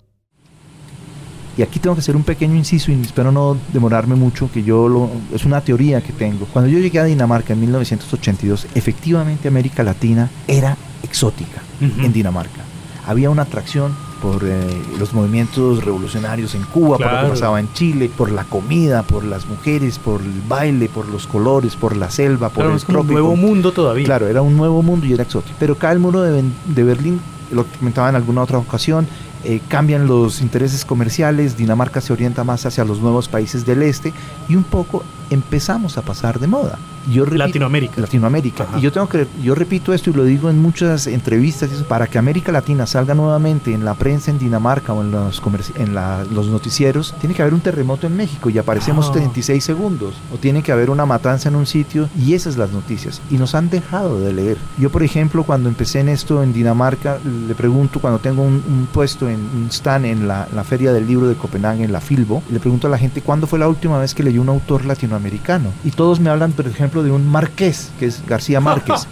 Y 1.58 1.64
aquí 1.64 1.80
tengo 1.80 1.96
que 1.96 2.00
hacer 2.00 2.16
un 2.16 2.24
pequeño 2.24 2.56
inciso 2.56 2.92
y 2.92 3.02
espero 3.02 3.32
no 3.32 3.58
demorarme 3.74 4.16
mucho, 4.16 4.50
que 4.52 4.64
yo 4.64 4.88
lo, 4.88 5.10
es 5.34 5.44
una 5.46 5.62
teoría 5.62 6.02
que 6.02 6.14
tengo. 6.14 6.46
Cuando 6.46 6.70
yo 6.70 6.80
llegué 6.80 7.00
a 7.00 7.04
Dinamarca 7.04 7.54
en 7.54 7.60
1982, 7.60 8.68
efectivamente 8.76 9.48
América 9.48 9.84
Latina 9.84 10.30
era 10.48 10.78
exótica 11.04 11.62
en 11.82 12.14
Dinamarca. 12.14 12.62
Había 13.06 13.30
una 13.30 13.42
atracción 13.42 13.94
por 14.22 14.44
eh, 14.46 14.82
los 15.00 15.14
movimientos 15.14 15.84
revolucionarios 15.84 16.54
en 16.54 16.64
Cuba, 16.64 16.98
por 16.98 17.12
lo 17.12 17.22
que 17.24 17.30
pasaba 17.30 17.60
en 17.60 17.74
Chile, 17.74 18.10
por 18.16 18.32
la 18.32 18.44
comida, 18.44 19.04
por 19.04 19.24
las 19.24 19.48
mujeres, 19.48 19.98
por 19.98 20.22
el 20.22 20.42
baile, 20.48 20.88
por 20.88 21.08
los 21.08 21.26
colores, 21.26 21.76
por 21.76 21.98
la 21.98 22.12
selva, 22.12 22.50
por 22.50 22.66
el 22.66 22.76
es 22.76 22.88
un 22.88 23.08
nuevo 23.08 23.36
mundo 23.36 23.72
todavía. 23.72 24.06
Claro, 24.06 24.28
era 24.28 24.42
un 24.42 24.56
nuevo 24.56 24.84
mundo 24.84 25.08
y 25.08 25.14
era 25.14 25.24
exótico. 25.24 25.56
Pero 25.60 25.76
cae 25.76 25.94
el 25.94 26.00
muro 26.00 26.22
de, 26.22 26.44
de 26.66 26.84
Berlín, 26.84 27.20
lo 27.52 27.66
comentaba 27.66 28.10
en 28.10 28.16
alguna 28.16 28.44
otra 28.44 28.60
ocasión, 28.60 29.08
eh, 29.44 29.62
cambian 29.68 30.08
los 30.08 30.42
intereses 30.42 30.86
comerciales, 30.86 31.58
Dinamarca 31.58 32.02
se 32.02 32.14
orienta 32.14 32.44
más 32.44 32.66
hacia 32.66 32.86
los 32.86 33.00
nuevos 33.00 33.28
países 33.28 33.66
del 33.66 33.82
este 33.84 34.14
y 34.48 34.56
un 34.56 34.64
poco 34.64 35.04
empezamos 35.32 35.98
a 35.98 36.02
pasar 36.04 36.40
de 36.40 36.48
moda. 36.48 36.78
Yo 37.10 37.26
Latinoamérica. 37.26 38.00
Latinoamérica. 38.00 38.68
Y 38.78 38.82
yo 38.82 38.92
tengo 38.92 39.10
que, 39.10 39.26
yo 39.42 39.56
repito 39.56 39.94
esto 39.94 40.12
y 40.12 40.14
lo 40.14 40.24
digo 40.24 40.50
en 40.50 40.62
muchas 40.62 41.08
entrevistas, 41.08 41.70
para 41.88 42.06
que 42.06 42.20
América 42.20 42.52
Latina 42.52 42.86
salga 42.86 43.16
nuevamente 43.16 43.74
en 43.74 43.84
la 43.86 43.96
prensa 43.96 44.30
en 44.30 44.38
Dinamarca 44.38 44.94
o 44.94 45.02
en 45.02 45.12
los, 45.12 45.42
en 45.78 45.96
los 45.96 46.48
noticieros, 46.48 47.16
tiene 47.20 47.34
que 47.34 47.42
haber 47.42 47.56
un 47.56 47.62
terremoto 47.62 48.06
en 48.06 48.16
México 48.16 48.50
y 48.50 48.58
aparecemos 48.58 49.12
36 49.12 49.64
segundos. 49.64 50.14
O 50.34 50.38
tiene 50.38 50.62
que 50.62 50.72
haber 50.72 50.90
una 50.90 51.06
matanza 51.06 51.50
en 51.50 51.56
un 51.56 51.66
sitio 51.66 52.08
y 52.20 52.34
esas 52.34 52.58
las 52.58 52.72
noticias. 52.72 53.22
Y 53.32 53.38
nos 53.38 53.56
han 53.56 53.70
dejado 53.70 54.20
de 54.20 54.34
leer. 54.34 54.58
Yo, 54.78 54.92
por 54.92 55.02
ejemplo, 55.02 55.44
cuando 55.44 55.70
empecé 55.70 56.02
en 56.02 56.10
esto 56.10 56.44
en 56.44 56.54
Dinamarca, 56.54 57.18
le 57.48 57.56
pregunto, 57.56 58.00
cuando 58.00 58.20
tengo 58.20 58.44
un, 58.44 58.88
puesto 58.94 59.30
en 59.30 59.40
un 59.56 59.70
stand 59.72 60.06
en 60.06 60.28
la, 60.28 60.48
la, 60.54 60.64
Feria 60.64 60.92
del 60.92 61.08
Libro 61.08 61.28
de 61.28 61.36
Copenhague, 61.36 61.84
en 61.84 61.92
la 61.92 62.02
Filbo, 62.02 62.44
le 62.52 62.60
pregunto 62.60 62.88
a 62.88 62.90
la 62.90 62.98
gente, 62.98 63.22
¿cuándo 63.22 63.48
fue 63.48 63.58
la 63.58 63.68
última 63.68 63.98
vez 64.00 64.14
que 64.14 64.24
leyó 64.24 64.42
un 64.42 64.50
autor 64.50 64.86
latinoamericano? 64.86 65.21
Y 65.84 65.92
todos 65.92 66.20
me 66.20 66.30
hablan, 66.30 66.52
por 66.52 66.68
ejemplo, 66.68 67.04
de 67.04 67.12
un 67.12 67.28
marqués, 67.28 67.92
que 68.00 68.06
es 68.06 68.22
García 68.28 68.60
Márquez. 68.60 69.08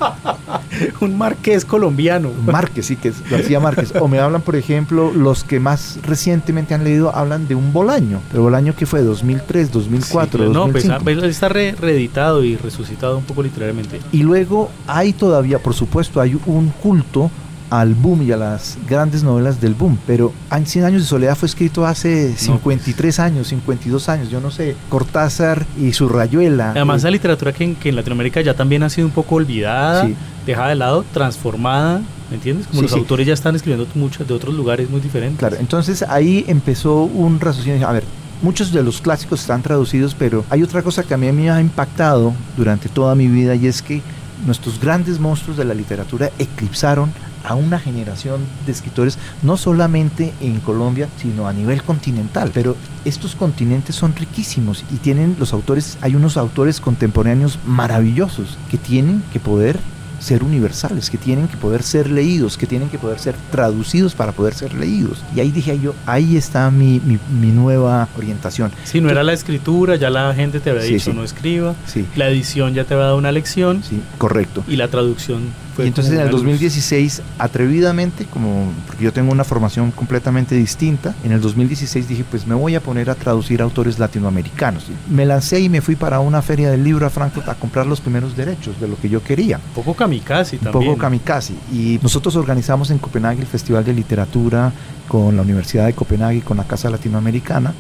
un 1.01 1.17
marqués 1.17 1.65
colombiano. 1.65 2.31
Márquez, 2.45 2.87
sí, 2.87 2.95
que 2.95 3.09
es 3.09 3.29
García 3.29 3.59
Márquez. 3.59 3.93
O 3.99 4.07
me 4.07 4.19
hablan, 4.19 4.41
por 4.41 4.55
ejemplo, 4.55 5.11
los 5.13 5.43
que 5.43 5.59
más 5.59 5.99
recientemente 6.03 6.73
han 6.73 6.83
leído, 6.83 7.15
hablan 7.15 7.47
de 7.47 7.55
un 7.55 7.73
Bolaño. 7.73 8.21
Pero 8.31 8.43
Bolaño 8.43 8.75
que 8.75 8.85
fue 8.85 9.01
2003, 9.01 9.71
2004, 9.71 10.47
sí, 10.47 10.53
2005. 10.53 10.53
No, 10.53 11.03
pues, 11.03 11.17
pues 11.17 11.31
está 11.31 11.49
reeditado 11.49 12.43
y 12.43 12.55
resucitado 12.55 13.17
un 13.17 13.23
poco 13.23 13.43
literalmente. 13.43 13.99
Y 14.11 14.23
luego 14.23 14.69
hay 14.87 15.13
todavía, 15.13 15.59
por 15.59 15.73
supuesto, 15.73 16.21
hay 16.21 16.39
un 16.45 16.69
culto 16.69 17.31
al 17.69 17.93
boom 17.93 18.23
y 18.23 18.31
a 18.31 18.38
las 18.38 18.77
grandes 18.88 19.23
novelas 19.23 19.61
del 19.61 19.73
boom. 19.73 19.97
Pero 20.07 20.33
100 20.49 20.85
años 20.85 21.03
de 21.03 21.07
soledad 21.07 21.35
fue 21.35 21.47
escrito 21.47 21.85
hace 21.85 22.35
53 22.35 23.19
años, 23.19 23.47
52 23.47 24.09
años, 24.09 24.29
yo 24.29 24.41
no 24.41 24.51
sé. 24.51 24.75
Cortázar 24.89 25.65
y 25.79 25.93
su 25.93 26.09
rayuela. 26.09 26.71
Además, 26.71 27.03
la 27.03 27.11
literatura 27.11 27.53
que 27.53 27.63
en, 27.63 27.95
Latinoamérica 27.95 28.41
ya 28.41 28.53
también 28.53 28.83
ha 28.83 28.89
sido 28.89 29.07
un 29.07 29.13
poco 29.13 29.35
olvidada, 29.35 30.09
dejada 30.45 30.69
de 30.69 30.75
lado, 30.75 31.05
transformada. 31.13 32.01
¿Me 32.29 32.35
entiendes? 32.35 32.67
Como 32.67 32.83
los 32.83 32.93
autores 32.93 33.25
ya 33.25 33.33
están 33.33 33.55
escribiendo 33.55 33.88
muchos 33.95 34.27
de 34.27 34.33
otros 34.33 34.53
lugares 34.53 34.89
muy 34.89 35.01
diferentes. 35.01 35.39
Claro, 35.39 35.57
entonces 35.59 36.03
ahí 36.03 36.45
empezó 36.47 37.03
un 37.03 37.39
raciocinio. 37.39 37.88
A 37.88 37.91
ver, 37.91 38.03
muchos 38.41 38.71
de 38.71 38.83
los 38.83 39.01
clásicos 39.01 39.41
están 39.41 39.63
traducidos, 39.63 40.15
pero 40.15 40.45
hay 40.49 40.61
otra 40.61 40.83
cosa 40.83 41.03
que 41.03 41.13
a 41.13 41.17
mí 41.17 41.31
me 41.31 41.49
ha 41.49 41.59
impactado 41.59 42.33
durante 42.55 42.88
toda 42.88 43.15
mi 43.15 43.27
vida 43.27 43.55
y 43.55 43.65
es 43.65 43.81
que 43.81 44.01
nuestros 44.45 44.79
grandes 44.79 45.19
monstruos 45.19 45.57
de 45.57 45.65
la 45.65 45.73
literatura 45.73 46.31
eclipsaron 46.38 47.11
a 47.43 47.55
una 47.55 47.79
generación 47.79 48.41
de 48.65 48.72
escritores, 48.72 49.17
no 49.43 49.58
solamente 49.58 50.34
en 50.41 50.60
Colombia, 50.60 51.08
sino 51.22 51.48
a 51.48 51.53
nivel 51.53 51.84
continental. 51.84 52.51
Pero 52.53 52.75
estos 53.05 53.36
continentes 53.36 53.96
son 53.96 54.15
riquísimos 54.15 54.84
y 54.91 54.98
tienen 54.98 55.36
los 55.39 55.53
autores, 55.53 55.98
hay 56.01 56.15
unos 56.15 56.38
autores 56.38 56.79
contemporáneos 56.79 57.60
maravillosos 57.65 58.58
que 58.69 58.77
tienen 58.77 59.24
que 59.31 59.39
poder 59.39 59.79
ser 60.19 60.43
universales, 60.43 61.10
que 61.10 61.17
tienen 61.17 61.48
que 61.48 61.58
poder 61.58 61.84
ser 61.84 62.10
leídos, 62.10 62.58
que 62.58 62.67
tienen 62.67 62.89
que 62.89 63.00
poder 63.00 63.19
ser 63.19 63.36
traducidos 63.51 64.15
para 64.15 64.31
poder 64.31 64.53
ser 64.53 64.74
leídos. 64.74 65.24
Y 65.36 65.39
ahí 65.39 65.51
dije 65.51 65.79
yo, 65.79 65.96
ahí 66.05 66.38
está 66.38 66.69
mi, 66.72 67.01
nueva 67.29 68.08
orientación. 68.17 68.72
Si 68.84 69.01
no 69.01 69.10
era 69.10 69.24
la 69.24 69.34
escritura, 69.34 69.96
ya 69.96 70.10
la 70.10 70.34
gente 70.34 70.60
te 70.60 70.69
había 70.69 70.84
dicho 70.84 71.13
no 71.13 71.24
escriba. 71.24 71.75
Sí. 71.88 72.05
La 72.15 72.29
edición 72.29 72.74
ya 72.74 72.84
te 72.84 72.93
había 72.93 73.05
dado 73.05 73.17
una 73.17 73.31
lección. 73.31 73.84
Sí, 73.84 74.01
correcto. 74.17 74.63
Y 74.67 74.75
la 74.75 74.88
traducción 74.88 75.50
y 75.83 75.88
entonces 75.88 76.13
en 76.13 76.21
el 76.21 76.29
2016, 76.29 77.21
atrevidamente, 77.38 78.25
como 78.25 78.71
porque 78.88 79.03
yo 79.03 79.13
tengo 79.13 79.31
una 79.31 79.43
formación 79.43 79.91
completamente 79.91 80.55
distinta, 80.55 81.15
en 81.24 81.31
el 81.31 81.41
2016 81.41 82.07
dije, 82.07 82.25
pues 82.29 82.48
me 82.48 82.55
voy 82.55 82.75
a 82.75 82.81
poner 82.81 83.09
a 83.09 83.15
traducir 83.15 83.62
autores 83.62 84.00
latinoamericanos. 84.00 84.86
Me 85.09 85.25
lancé 85.25 85.59
y 85.59 85.69
me 85.69 85.81
fui 85.81 85.95
para 85.95 86.19
una 86.19 86.41
feria 86.41 86.71
del 86.71 86.83
libro 86.83 87.05
a 87.05 87.09
Frankfurt 87.09 87.50
a 87.50 87.55
comprar 87.55 87.86
los 87.86 88.01
primeros 88.01 88.36
derechos 88.36 88.79
de 88.79 88.88
lo 88.88 89.00
que 89.00 89.09
yo 89.09 89.24
quería. 89.24 89.57
Un 89.57 89.83
poco 89.83 89.93
kamikaze 89.93 90.57
también. 90.57 90.75
Un 90.75 90.95
poco 90.95 90.98
kamikaze. 91.01 91.53
Y 91.71 92.00
nosotros 92.01 92.36
organizamos 92.36 92.91
en 92.91 92.98
Copenhague 92.98 93.41
el 93.41 93.48
Festival 93.48 93.83
de 93.83 93.93
Literatura 93.93 94.71
con 95.07 95.36
la 95.36 95.41
Universidad 95.41 95.86
de 95.86 95.93
Copenhague 95.93 96.38
y 96.38 96.41
con 96.41 96.57
la 96.57 96.65
Casa 96.65 96.89
Latinoamericana. 96.89 97.74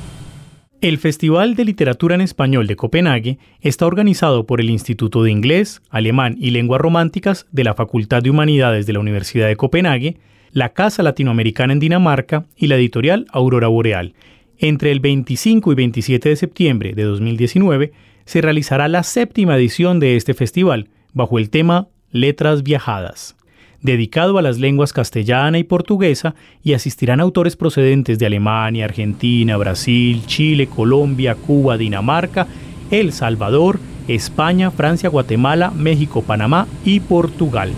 El 0.81 0.97
Festival 0.97 1.55
de 1.55 1.65
Literatura 1.65 2.15
en 2.15 2.21
Español 2.21 2.65
de 2.65 2.77
Copenhague 2.77 3.37
está 3.59 3.85
organizado 3.85 4.45
por 4.45 4.61
el 4.61 4.69
Instituto 4.69 5.23
de 5.23 5.29
Inglés, 5.29 5.81
Alemán 5.89 6.37
y 6.39 6.51
Lenguas 6.51 6.79
Románticas 6.79 7.47
de 7.51 7.65
la 7.65 7.73
Facultad 7.73 8.23
de 8.23 8.29
Humanidades 8.29 8.85
de 8.85 8.93
la 8.93 9.01
Universidad 9.01 9.47
de 9.47 9.57
Copenhague, 9.57 10.15
la 10.53 10.69
Casa 10.69 11.03
Latinoamericana 11.03 11.73
en 11.73 11.81
Dinamarca 11.81 12.45
y 12.55 12.67
la 12.67 12.77
editorial 12.77 13.25
Aurora 13.33 13.67
Boreal. 13.67 14.13
Entre 14.57 14.93
el 14.93 15.01
25 15.01 15.69
y 15.73 15.75
27 15.75 16.29
de 16.29 16.35
septiembre 16.37 16.93
de 16.93 17.03
2019 17.03 17.91
se 18.23 18.39
realizará 18.39 18.87
la 18.87 19.03
séptima 19.03 19.57
edición 19.57 19.99
de 19.99 20.15
este 20.15 20.33
festival, 20.33 20.87
bajo 21.11 21.39
el 21.39 21.49
tema 21.49 21.89
Letras 22.11 22.63
Viajadas 22.63 23.35
dedicado 23.81 24.37
a 24.37 24.41
las 24.41 24.59
lenguas 24.59 24.93
castellana 24.93 25.57
y 25.57 25.63
portuguesa 25.63 26.35
y 26.63 26.73
asistirán 26.73 27.19
autores 27.19 27.55
procedentes 27.55 28.19
de 28.19 28.25
Alemania, 28.25 28.85
Argentina, 28.85 29.57
Brasil, 29.57 30.23
Chile, 30.25 30.67
Colombia, 30.67 31.35
Cuba, 31.35 31.77
Dinamarca, 31.77 32.47
El 32.91 33.13
Salvador, 33.13 33.79
España, 34.07 34.71
Francia, 34.71 35.09
Guatemala, 35.09 35.71
México, 35.71 36.21
Panamá 36.21 36.67
y 36.83 36.99
Portugal. 36.99 37.71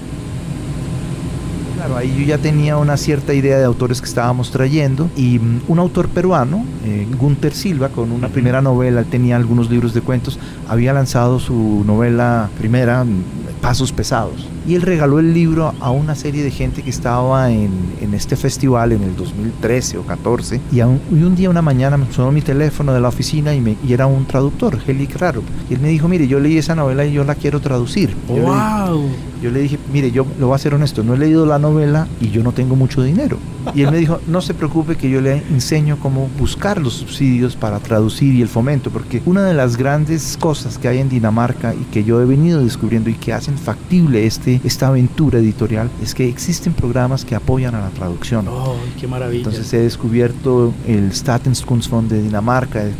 Claro, 1.82 1.98
ahí 1.98 2.16
yo 2.16 2.24
ya 2.28 2.38
tenía 2.38 2.78
una 2.78 2.96
cierta 2.96 3.34
idea 3.34 3.58
de 3.58 3.66
autores 3.66 4.02
que 4.02 4.06
estábamos 4.08 4.52
trayendo 4.52 5.10
y 5.16 5.40
mm, 5.40 5.62
un 5.68 5.80
autor 5.80 6.10
peruano, 6.10 6.64
eh, 6.86 7.08
Gunther 7.20 7.56
Silva, 7.56 7.90
con 7.90 8.12
una 8.12 8.28
primera 8.28 8.62
novela, 8.62 9.04
tenía 9.04 9.36
algunos 9.36 9.68
libros 9.68 9.92
de 9.96 10.02
cuentos, 10.02 10.38
había 10.68 10.94
lanzado 10.94 11.40
su 11.40 11.84
novela 11.84 12.52
primera, 12.60 13.04
Pasos 13.62 13.92
Pesados 13.92 14.48
y 14.68 14.76
él 14.76 14.82
regaló 14.82 15.20
el 15.20 15.34
libro 15.34 15.74
a 15.80 15.92
una 15.92 16.16
serie 16.16 16.44
de 16.44 16.52
gente 16.52 16.84
que 16.84 16.90
estaba 16.90 17.52
en, 17.52 17.72
en 18.00 18.14
este 18.14 18.36
festival 18.36 18.92
en 18.92 19.04
el 19.04 19.16
2013 19.16 19.98
o 19.98 20.04
14 20.04 20.62
y, 20.72 20.82
un, 20.82 21.36
día, 21.36 21.50
una 21.50 21.62
mañana 21.62 21.98
me 21.98 22.12
sonó 22.12 22.32
mi 22.32 22.42
teléfono 22.42 22.94
de 22.94 23.02
la 23.02 23.08
oficina 23.08 23.54
y, 23.54 23.62
me, 23.62 23.78
y 23.86 23.94
era 23.94 24.06
un 24.06 24.26
traductor, 24.26 24.80
Heli 24.86 25.08
Raro, 25.08 25.42
y 25.70 25.76
él 25.76 25.80
me 25.80 25.90
dijo, 25.90 26.08
mire, 26.08 26.28
yo 26.28 26.40
leí 26.40 26.58
esa 26.58 26.76
novela 26.76 27.06
y 27.06 27.14
yo 27.14 27.24
la 27.24 27.36
quiero 27.36 27.60
traducir. 27.60 28.16
¡Wow! 28.28 29.10
Yo 29.42 29.50
le 29.50 29.62
dije, 29.62 29.80
mire, 29.92 30.12
yo 30.12 30.26
lo 30.40 30.48
voy 30.48 30.54
a 30.54 30.56
hacer 30.56 30.74
honesto, 30.74 31.04
no 31.04 31.14
he 31.14 31.18
leído 31.18 31.46
la 31.46 31.60
novela 31.60 32.08
y 32.20 32.30
yo 32.30 32.44
no 32.44 32.52
tengo 32.52 32.76
mucho 32.76 33.04
dinero. 33.04 33.38
Y 33.76 33.84
él 33.84 33.92
me 33.92 33.98
dijo, 33.98 34.20
no 34.28 34.42
se 34.42 34.54
preocupe 34.54 34.96
que 34.96 35.10
yo 35.10 35.22
le 35.22 35.38
enseño 35.52 35.98
cómo 36.00 36.30
buscar 36.40 36.82
los 36.82 36.94
subsidios 36.94 37.56
para 37.56 37.80
traducir 37.80 38.34
y 38.34 38.42
el 38.42 38.48
fomento, 38.48 38.90
porque 38.90 39.22
una 39.26 39.46
de 39.46 39.54
las 39.54 39.78
grandes 39.78 40.38
cosas 40.40 40.78
que 40.78 40.88
hay 40.88 41.00
en 41.00 41.10
Dinamarca 41.10 41.74
y 41.74 41.84
que 41.92 42.04
yo 42.04 42.22
he 42.22 42.26
venido 42.26 42.64
descubriendo 42.64 43.10
y 43.10 43.14
que 43.14 43.34
hacen 43.34 43.58
factible 43.58 44.26
este, 44.26 44.62
esta 44.64 44.88
aventura 44.88 45.40
editorial 45.40 45.90
es 46.02 46.16
que 46.16 46.28
existen 46.28 46.74
programas 46.74 47.26
que 47.26 47.36
apoyan 47.36 47.76
a 47.76 47.82
la 47.82 47.90
traducción. 47.90 48.48
¡Oh, 48.48 48.76
qué 49.00 49.08
maravilla! 49.08 49.40
Entonces 49.40 49.72
he 49.74 49.80
descubierto 49.80 50.74
el 50.88 51.14
Statenskunstfond 51.14 52.10
de 52.10 52.22
Dinamarca, 52.22 52.84
he 52.84 52.94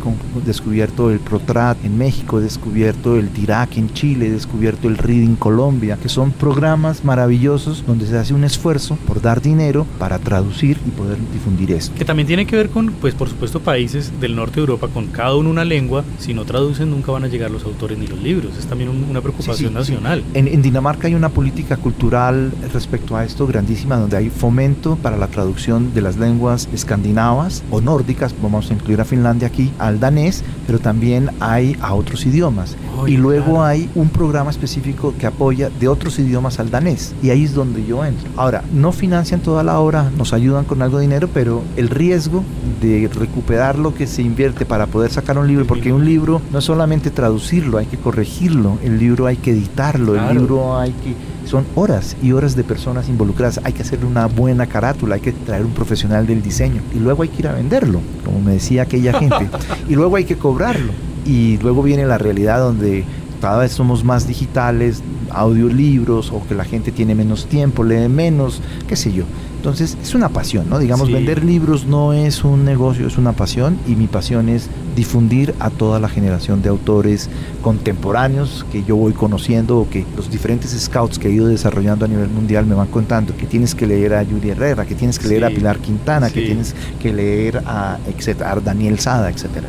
descubierto 0.46 1.10
el 1.10 1.18
Protrat 1.18 1.84
en 1.84 1.98
México, 1.98 2.38
he 2.38 2.42
descubierto 2.42 3.16
el 3.16 3.32
Dirac 3.32 3.76
en 3.76 3.92
Chile, 3.92 4.26
he 4.28 4.30
descubierto 4.30 4.88
el 4.88 4.98
Reading 4.98 5.36
Colombia, 5.36 5.96
que 6.00 6.08
son 6.08 6.32
programas 6.32 6.81
maravillosos 7.04 7.84
donde 7.86 8.06
se 8.06 8.18
hace 8.18 8.34
un 8.34 8.44
esfuerzo 8.44 8.96
por 9.06 9.20
dar 9.20 9.40
dinero 9.40 9.86
para 9.98 10.18
traducir 10.18 10.78
y 10.86 10.90
poder 10.90 11.18
difundir 11.32 11.70
esto. 11.72 11.94
Que 11.94 12.04
también 12.04 12.26
tiene 12.26 12.46
que 12.46 12.56
ver 12.56 12.70
con, 12.70 12.92
pues 12.92 13.14
por 13.14 13.28
supuesto, 13.28 13.60
países 13.60 14.20
del 14.20 14.34
norte 14.34 14.56
de 14.56 14.60
Europa 14.60 14.88
con 14.88 15.06
cada 15.06 15.34
uno 15.36 15.50
una 15.50 15.64
lengua. 15.64 16.04
Si 16.18 16.34
no 16.34 16.44
traducen, 16.44 16.90
nunca 16.90 17.12
van 17.12 17.24
a 17.24 17.28
llegar 17.28 17.50
los 17.50 17.64
autores 17.64 17.98
ni 17.98 18.06
los 18.06 18.20
libros. 18.20 18.56
Es 18.58 18.66
también 18.66 18.90
una 18.90 19.20
preocupación 19.20 19.74
nacional. 19.74 20.24
En, 20.34 20.48
en, 20.48 20.62
Dinamarca 20.62 21.06
hay 21.06 21.14
una 21.14 21.28
política 21.28 21.76
cultural 21.76 22.52
respecto 22.72 23.16
a 23.16 23.24
esto 23.24 23.46
grandísima, 23.46 23.96
donde 23.96 24.16
hay 24.16 24.30
fomento 24.30 24.96
para 24.96 25.16
la 25.16 25.28
traducción 25.28 25.94
de 25.94 26.02
las 26.02 26.16
lenguas 26.16 26.68
escandinavas 26.72 27.62
o 27.70 27.80
nórdicas, 27.80 28.34
vamos 28.42 28.70
a 28.70 28.74
incluir 28.74 29.00
a 29.00 29.04
Finlandia 29.04 29.48
aquí, 29.48 29.70
al 29.78 30.00
danés, 30.00 30.42
pero 30.66 30.78
también 30.78 31.30
hay 31.40 31.76
a 31.80 31.94
otros 31.94 32.26
idiomas. 32.26 32.76
Y 33.06 33.16
luego 33.16 33.62
hay 33.62 33.88
un 33.94 34.08
programa 34.08 34.50
específico 34.50 35.14
que 35.18 35.26
apoya 35.26 35.70
de 35.70 35.88
otros 35.88 36.18
idiomas 36.18 36.58
al 36.58 36.70
danés. 36.70 37.14
Y 37.22 37.30
ahí 37.30 37.44
es 37.44 37.54
donde 37.54 37.84
yo 37.84 38.04
entro. 38.04 38.28
Ahora, 38.36 38.62
no 38.72 38.92
financian 38.92 39.40
toda 39.40 39.62
la 39.62 39.78
obra, 39.78 40.10
nos 40.16 40.32
ayudan 40.32 40.64
con 40.64 40.82
algo 40.82 40.98
de 40.98 41.02
dinero, 41.02 41.28
pero 41.32 41.62
el 41.76 41.88
riesgo 41.88 42.44
de 42.80 43.08
recuperar 43.12 43.78
lo 43.78 43.94
que 43.94 44.06
se 44.06 44.22
invierte 44.22 44.66
para 44.66 44.86
poder 44.86 45.10
sacar 45.10 45.38
un 45.38 45.46
libro, 45.46 45.66
porque 45.66 45.92
un 45.92 46.04
libro 46.04 46.40
no 46.50 46.58
es 46.58 46.64
solamente 46.64 47.10
traducirlo, 47.10 47.78
hay 47.78 47.86
que 47.86 47.96
corregirlo, 47.96 48.78
el 48.82 48.98
libro 48.98 49.26
hay 49.26 49.36
que 49.36 49.52
editarlo, 49.52 50.14
el 50.14 50.36
libro 50.36 50.78
hay 50.78 50.92
que 50.92 51.14
son 51.44 51.66
horas 51.74 52.16
y 52.22 52.32
horas 52.32 52.56
de 52.56 52.64
personas 52.64 53.08
involucradas. 53.08 53.60
Hay 53.64 53.72
que 53.72 53.82
hacerle 53.82 54.06
una 54.06 54.26
buena 54.26 54.66
carátula, 54.66 55.16
hay 55.16 55.20
que 55.20 55.32
traer 55.32 55.64
un 55.64 55.72
profesional 55.72 56.26
del 56.26 56.42
diseño 56.42 56.82
y 56.94 56.98
luego 56.98 57.22
hay 57.22 57.28
que 57.28 57.40
ir 57.40 57.48
a 57.48 57.52
venderlo, 57.52 58.00
como 58.24 58.40
me 58.40 58.52
decía 58.52 58.82
aquella 58.82 59.18
gente, 59.18 59.48
y 59.88 59.94
luego 59.94 60.16
hay 60.16 60.24
que 60.24 60.36
cobrarlo. 60.36 60.92
Y 61.24 61.58
luego 61.58 61.82
viene 61.82 62.04
la 62.06 62.18
realidad 62.18 62.58
donde 62.58 63.04
cada 63.42 63.58
vez 63.58 63.72
somos 63.72 64.04
más 64.04 64.28
digitales, 64.28 65.02
audiolibros 65.30 66.30
o 66.30 66.46
que 66.46 66.54
la 66.54 66.64
gente 66.64 66.92
tiene 66.92 67.16
menos 67.16 67.46
tiempo, 67.46 67.82
lee 67.82 68.08
menos, 68.08 68.60
qué 68.86 68.94
sé 68.94 69.12
yo. 69.12 69.24
Entonces 69.56 69.98
es 70.00 70.14
una 70.14 70.28
pasión, 70.28 70.68
¿no? 70.68 70.78
Digamos, 70.78 71.10
vender 71.10 71.44
libros 71.44 71.84
no 71.86 72.12
es 72.12 72.44
un 72.44 72.64
negocio, 72.64 73.06
es 73.06 73.18
una 73.18 73.32
pasión 73.32 73.78
y 73.86 73.96
mi 73.96 74.06
pasión 74.06 74.48
es 74.48 74.68
difundir 74.94 75.54
a 75.58 75.70
toda 75.70 75.98
la 75.98 76.08
generación 76.08 76.62
de 76.62 76.68
autores 76.68 77.28
contemporáneos 77.62 78.64
que 78.70 78.84
yo 78.84 78.94
voy 78.94 79.12
conociendo 79.12 79.78
o 79.78 79.90
que 79.90 80.04
los 80.16 80.30
diferentes 80.30 80.70
scouts 80.70 81.18
que 81.18 81.26
he 81.26 81.32
ido 81.32 81.48
desarrollando 81.48 82.04
a 82.04 82.08
nivel 82.08 82.28
mundial 82.28 82.66
me 82.66 82.76
van 82.76 82.88
contando 82.88 83.36
que 83.36 83.46
tienes 83.46 83.74
que 83.74 83.88
leer 83.88 84.14
a 84.14 84.22
Yuri 84.22 84.50
Herrera, 84.50 84.86
que 84.86 84.94
tienes 84.94 85.18
que 85.18 85.26
leer 85.26 85.44
a 85.44 85.48
Pilar 85.48 85.78
Quintana, 85.78 86.30
que 86.30 86.42
tienes 86.42 86.76
que 87.00 87.12
leer 87.12 87.62
a, 87.66 87.98
a 87.98 88.60
Daniel 88.60 89.00
Sada, 89.00 89.30
etcétera. 89.30 89.68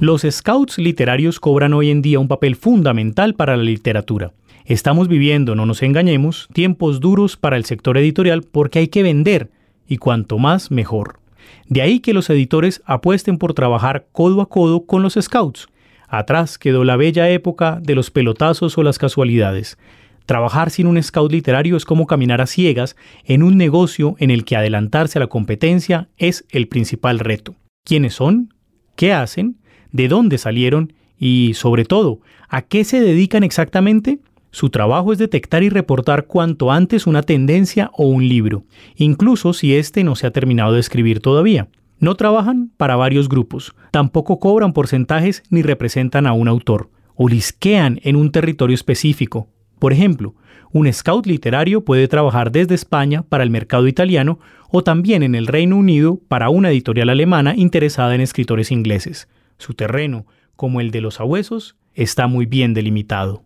Los 0.00 0.22
scouts 0.22 0.78
literarios 0.78 1.40
cobran 1.40 1.74
hoy 1.74 1.90
en 1.90 2.00
día 2.00 2.20
un 2.20 2.26
papel 2.26 2.56
fundamental 2.56 3.34
para 3.34 3.58
la 3.58 3.64
literatura. 3.64 4.32
Estamos 4.64 5.08
viviendo, 5.08 5.54
no 5.54 5.66
nos 5.66 5.82
engañemos, 5.82 6.48
tiempos 6.54 7.00
duros 7.00 7.36
para 7.36 7.58
el 7.58 7.66
sector 7.66 7.98
editorial 7.98 8.42
porque 8.42 8.78
hay 8.78 8.88
que 8.88 9.02
vender, 9.02 9.50
y 9.86 9.98
cuanto 9.98 10.38
más 10.38 10.70
mejor. 10.70 11.20
De 11.68 11.82
ahí 11.82 12.00
que 12.00 12.14
los 12.14 12.30
editores 12.30 12.80
apuesten 12.86 13.36
por 13.36 13.52
trabajar 13.52 14.06
codo 14.10 14.40
a 14.40 14.48
codo 14.48 14.86
con 14.86 15.02
los 15.02 15.18
scouts. 15.20 15.68
Atrás 16.08 16.56
quedó 16.56 16.82
la 16.84 16.96
bella 16.96 17.28
época 17.28 17.78
de 17.82 17.94
los 17.94 18.10
pelotazos 18.10 18.78
o 18.78 18.82
las 18.82 18.98
casualidades. 18.98 19.76
Trabajar 20.24 20.70
sin 20.70 20.86
un 20.86 21.02
scout 21.02 21.30
literario 21.30 21.76
es 21.76 21.84
como 21.84 22.06
caminar 22.06 22.40
a 22.40 22.46
ciegas 22.46 22.96
en 23.26 23.42
un 23.42 23.58
negocio 23.58 24.16
en 24.18 24.30
el 24.30 24.46
que 24.46 24.56
adelantarse 24.56 25.18
a 25.18 25.20
la 25.20 25.26
competencia 25.26 26.08
es 26.16 26.46
el 26.48 26.68
principal 26.68 27.18
reto. 27.18 27.54
¿Quiénes 27.84 28.14
son? 28.14 28.54
¿Qué 28.96 29.12
hacen? 29.12 29.59
De 29.92 30.08
dónde 30.08 30.38
salieron 30.38 30.92
y, 31.18 31.52
sobre 31.54 31.84
todo, 31.84 32.20
a 32.48 32.62
qué 32.62 32.84
se 32.84 33.00
dedican 33.00 33.44
exactamente. 33.44 34.18
Su 34.50 34.70
trabajo 34.70 35.12
es 35.12 35.18
detectar 35.18 35.62
y 35.62 35.68
reportar 35.68 36.26
cuanto 36.26 36.72
antes 36.72 37.06
una 37.06 37.22
tendencia 37.22 37.90
o 37.94 38.06
un 38.06 38.28
libro, 38.28 38.64
incluso 38.96 39.52
si 39.52 39.76
éste 39.76 40.02
no 40.02 40.16
se 40.16 40.26
ha 40.26 40.32
terminado 40.32 40.72
de 40.72 40.80
escribir 40.80 41.20
todavía. 41.20 41.68
No 42.00 42.14
trabajan 42.14 42.70
para 42.76 42.96
varios 42.96 43.28
grupos, 43.28 43.74
tampoco 43.90 44.40
cobran 44.40 44.72
porcentajes 44.72 45.42
ni 45.50 45.62
representan 45.62 46.26
a 46.26 46.32
un 46.32 46.48
autor, 46.48 46.90
o 47.14 47.28
lisquean 47.28 48.00
en 48.02 48.16
un 48.16 48.32
territorio 48.32 48.74
específico. 48.74 49.48
Por 49.78 49.92
ejemplo, 49.92 50.34
un 50.72 50.92
scout 50.92 51.26
literario 51.26 51.84
puede 51.84 52.08
trabajar 52.08 52.52
desde 52.52 52.74
España 52.74 53.22
para 53.22 53.44
el 53.44 53.50
mercado 53.50 53.86
italiano 53.86 54.38
o 54.70 54.82
también 54.82 55.22
en 55.22 55.34
el 55.34 55.46
Reino 55.46 55.76
Unido 55.76 56.20
para 56.28 56.48
una 56.48 56.70
editorial 56.70 57.10
alemana 57.10 57.54
interesada 57.56 58.14
en 58.14 58.20
escritores 58.20 58.70
ingleses. 58.70 59.28
Su 59.60 59.74
terreno, 59.74 60.24
como 60.56 60.80
el 60.80 60.90
de 60.90 61.02
los 61.02 61.20
abuesos, 61.20 61.76
está 61.94 62.26
muy 62.26 62.46
bien 62.46 62.72
delimitado. 62.72 63.44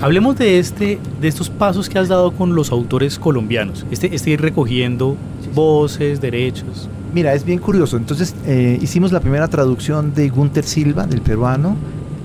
Hablemos 0.00 0.36
de 0.36 0.58
este, 0.58 0.98
de 1.20 1.28
estos 1.28 1.48
pasos 1.48 1.88
que 1.88 1.96
has 1.96 2.08
dado 2.08 2.32
con 2.32 2.56
los 2.56 2.72
autores 2.72 3.20
colombianos, 3.20 3.86
este, 3.92 4.12
este 4.16 4.30
ir 4.30 4.40
recogiendo 4.40 5.16
voces, 5.54 6.20
derechos. 6.20 6.90
Mira, 7.14 7.34
es 7.34 7.44
bien 7.44 7.60
curioso. 7.60 7.96
Entonces 7.96 8.34
eh, 8.46 8.80
hicimos 8.82 9.12
la 9.12 9.20
primera 9.20 9.46
traducción 9.46 10.12
de 10.12 10.28
Gunther 10.28 10.64
Silva, 10.64 11.06
del 11.06 11.20
peruano, 11.20 11.76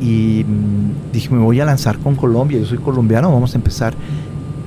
y 0.01 0.43
mm, 0.43 1.11
dije, 1.13 1.29
me 1.29 1.43
voy 1.43 1.59
a 1.59 1.65
lanzar 1.65 1.99
con 1.99 2.15
Colombia, 2.15 2.57
yo 2.57 2.65
soy 2.65 2.79
colombiano, 2.79 3.31
vamos 3.31 3.53
a 3.53 3.57
empezar. 3.59 3.93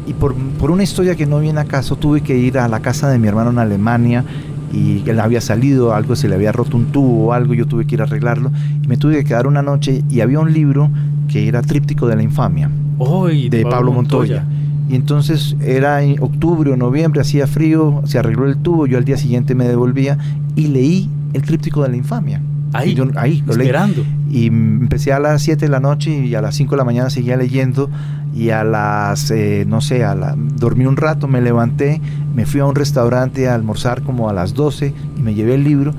Y 0.06 0.12
por, 0.12 0.36
por 0.36 0.70
una 0.70 0.84
historia 0.84 1.16
que 1.16 1.26
no 1.26 1.40
viene 1.40 1.60
acaso, 1.60 1.96
tuve 1.96 2.20
que 2.20 2.38
ir 2.38 2.58
a 2.58 2.68
la 2.68 2.78
casa 2.78 3.10
de 3.10 3.18
mi 3.18 3.26
hermano 3.26 3.50
en 3.50 3.58
Alemania 3.58 4.24
y 4.72 5.02
él 5.09 5.20
había 5.20 5.40
salido, 5.40 5.94
algo 5.94 6.16
se 6.16 6.29
le 6.29 6.35
había 6.35 6.52
roto 6.52 6.76
un 6.76 6.87
tubo 6.87 7.26
o 7.26 7.33
algo, 7.33 7.55
yo 7.55 7.66
tuve 7.66 7.87
que 7.87 7.94
ir 7.94 8.00
a 8.00 8.05
arreglarlo 8.05 8.50
y 8.83 8.87
me 8.88 8.96
tuve 8.96 9.16
que 9.16 9.24
quedar 9.24 9.46
una 9.46 9.62
noche 9.62 10.02
y 10.11 10.20
había 10.20 10.40
un 10.40 10.52
libro 10.52 10.90
que 11.29 11.48
era 11.48 11.62
Tríptico 11.62 12.07
de 12.07 12.16
la 12.16 12.22
Infamia 12.22 12.70
de, 13.50 13.66
Pablo, 13.68 13.92
Montoya. 13.92 14.44
Y 14.88 14.94
entonces 14.94 15.57
era 15.61 16.02
en 16.02 16.22
octubre 16.22 16.70
o 16.70 16.76
noviembre, 16.76 17.20
hacía 17.20 17.46
frío, 17.46 18.02
se 18.05 18.18
arregló 18.18 18.46
el 18.46 18.57
tubo, 18.57 18.87
yo 18.87 18.98
al 18.98 19.05
día 19.05 19.16
siguiente 19.16 19.55
me 19.55 19.66
devolvía 19.66 20.16
y 20.55 20.68
leí 20.68 21.11
el 21.33 21.42
Tríptico 21.42 21.83
de 21.83 21.88
la 21.88 21.96
Infamia. 21.96 22.40
Ahí, 22.76 22.96
ahí 23.16 23.42
lo 23.46 23.52
esperando. 23.52 24.04
Y 24.30 24.46
empecé 24.46 25.12
a 25.12 25.18
las 25.18 25.42
7 25.42 25.66
de 25.66 25.70
la 25.70 25.80
noche 25.80 26.10
y 26.24 26.34
a 26.34 26.40
las 26.40 26.54
5 26.56 26.72
de 26.72 26.76
la 26.76 26.84
mañana 26.84 27.10
seguía 27.10 27.36
leyendo 27.36 27.88
y 28.34 28.50
a 28.50 28.64
las, 28.64 29.30
eh, 29.30 29.64
no 29.66 29.80
sé, 29.80 30.04
a 30.04 30.14
la, 30.14 30.34
dormí 30.36 30.84
un 30.84 30.96
rato, 30.96 31.26
me 31.26 31.40
levanté, 31.40 32.00
me 32.34 32.44
fui 32.44 32.60
a 32.60 32.66
un 32.66 32.74
restaurante 32.74 33.48
a 33.48 33.54
almorzar 33.54 34.02
como 34.02 34.28
a 34.28 34.34
las 34.34 34.52
12 34.52 34.92
y 35.16 35.22
me 35.22 35.34
llevé 35.34 35.54
el 35.54 35.64
libro 35.64 35.94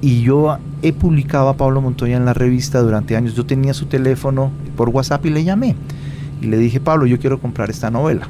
y 0.00 0.22
yo 0.22 0.58
he 0.82 0.92
publicado 0.92 1.48
a 1.48 1.56
Pablo 1.56 1.80
Montoya 1.80 2.16
en 2.16 2.24
la 2.24 2.34
revista 2.34 2.80
durante 2.80 3.16
años. 3.16 3.34
Yo 3.34 3.44
tenía 3.44 3.74
su 3.74 3.86
teléfono 3.86 4.50
por 4.76 4.88
WhatsApp 4.90 5.24
y 5.26 5.30
le 5.30 5.44
llamé 5.44 5.76
y 6.40 6.46
le 6.46 6.58
dije, 6.58 6.80
Pablo, 6.80 7.06
yo 7.06 7.18
quiero 7.18 7.38
comprar 7.38 7.70
esta 7.70 7.90
novela 7.90 8.28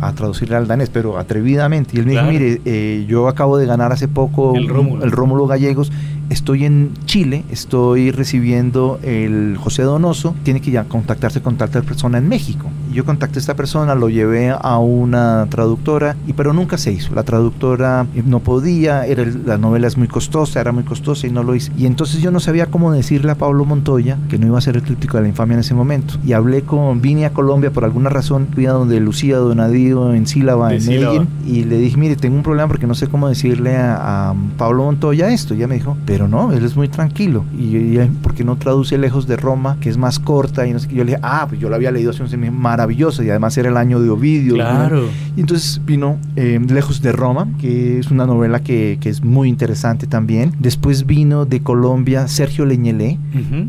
a 0.00 0.12
traducirla 0.12 0.56
al 0.56 0.66
danés, 0.66 0.88
pero 0.90 1.18
atrevidamente. 1.18 1.96
Y 1.96 2.00
él 2.00 2.06
me 2.06 2.12
dijo, 2.12 2.24
mire, 2.24 2.60
eh, 2.64 3.04
yo 3.08 3.28
acabo 3.28 3.58
de 3.58 3.66
ganar 3.66 3.92
hace 3.92 4.08
poco 4.08 4.54
el 4.54 4.64
el 4.64 5.10
Rómulo 5.10 5.46
Gallegos 5.46 5.92
estoy 6.30 6.64
en 6.64 6.92
Chile, 7.04 7.44
estoy 7.50 8.12
recibiendo 8.12 8.98
el 9.02 9.56
José 9.58 9.82
Donoso, 9.82 10.34
tiene 10.44 10.60
que 10.60 10.70
ya 10.70 10.84
contactarse 10.84 11.42
con 11.42 11.56
tal, 11.56 11.68
persona 11.68 12.18
en 12.18 12.28
México. 12.28 12.66
Yo 12.92 13.04
contacté 13.04 13.38
a 13.38 13.40
esta 13.40 13.54
persona, 13.54 13.94
lo 13.94 14.08
llevé 14.08 14.50
a 14.50 14.78
una 14.78 15.46
traductora, 15.50 16.16
y 16.26 16.32
pero 16.32 16.52
nunca 16.52 16.78
se 16.78 16.92
hizo. 16.92 17.14
La 17.14 17.24
traductora 17.24 18.06
no 18.24 18.40
podía, 18.40 19.06
era, 19.06 19.24
la 19.44 19.58
novela 19.58 19.86
es 19.86 19.96
muy 19.96 20.08
costosa, 20.08 20.60
era 20.60 20.72
muy 20.72 20.84
costosa 20.84 21.26
y 21.26 21.30
no 21.30 21.42
lo 21.42 21.54
hice. 21.54 21.72
Y 21.76 21.86
entonces 21.86 22.22
yo 22.22 22.30
no 22.30 22.40
sabía 22.40 22.66
cómo 22.66 22.92
decirle 22.92 23.32
a 23.32 23.34
Pablo 23.34 23.64
Montoya 23.64 24.16
que 24.28 24.38
no 24.38 24.46
iba 24.46 24.58
a 24.58 24.60
ser 24.60 24.76
el 24.76 24.82
crítico 24.82 25.16
de 25.16 25.24
la 25.24 25.28
infamia 25.28 25.54
en 25.54 25.60
ese 25.60 25.74
momento. 25.74 26.14
Y 26.24 26.32
hablé 26.32 26.62
con, 26.62 27.00
vine 27.00 27.26
a 27.26 27.32
Colombia 27.32 27.72
por 27.72 27.84
alguna 27.84 28.08
razón, 28.08 28.48
fui 28.54 28.66
a 28.66 28.72
donde 28.72 29.00
Lucía 29.00 29.36
Donadío 29.36 30.14
en 30.14 30.26
Sílaba, 30.26 30.74
en 30.74 30.86
Medellín, 30.86 31.28
y 31.46 31.64
le 31.64 31.78
dije, 31.78 31.96
mire, 31.96 32.16
tengo 32.16 32.36
un 32.36 32.42
problema 32.42 32.68
porque 32.68 32.86
no 32.86 32.94
sé 32.94 33.08
cómo 33.08 33.28
decirle 33.28 33.76
a, 33.76 34.30
a 34.30 34.34
Pablo 34.56 34.84
Montoya 34.84 35.30
esto. 35.30 35.54
Y 35.54 35.58
ella 35.58 35.68
me 35.68 35.74
dijo, 35.74 35.96
pero 36.06 36.19
pero 36.20 36.28
no, 36.28 36.52
él 36.52 36.62
es 36.66 36.76
muy 36.76 36.88
tranquilo. 36.88 37.46
Y 37.58 37.92
yo, 37.92 38.06
¿por 38.22 38.34
qué 38.34 38.44
no 38.44 38.56
traduce 38.56 38.98
Lejos 38.98 39.26
de 39.26 39.38
Roma, 39.38 39.78
que 39.80 39.88
es 39.88 39.96
más 39.96 40.18
corta? 40.18 40.66
Y 40.66 40.72
no 40.74 40.78
sé 40.78 40.86
qué. 40.86 40.96
Yo 40.96 41.02
le 41.02 41.12
dije, 41.12 41.20
ah, 41.22 41.46
pues 41.48 41.58
yo 41.58 41.70
lo 41.70 41.76
había 41.76 41.90
leído 41.90 42.10
hace 42.10 42.22
un 42.22 42.40
mes 42.40 42.52
maravilloso 42.52 43.22
y 43.22 43.30
además 43.30 43.56
era 43.56 43.70
el 43.70 43.78
año 43.78 44.00
de 44.00 44.10
Ovidio. 44.10 44.56
Claro. 44.56 45.04
Y 45.34 45.40
entonces 45.40 45.80
vino 45.82 46.18
eh, 46.36 46.60
Lejos 46.68 47.00
de 47.00 47.12
Roma, 47.12 47.48
que 47.58 48.00
es 48.00 48.10
una 48.10 48.26
novela 48.26 48.60
que, 48.60 48.98
que, 49.00 49.08
es 49.08 49.24
muy 49.24 49.48
interesante 49.48 50.06
también. 50.06 50.52
Después 50.58 51.06
vino 51.06 51.46
de 51.46 51.62
Colombia 51.62 52.28
Sergio 52.28 52.66
Leñelé, 52.66 53.18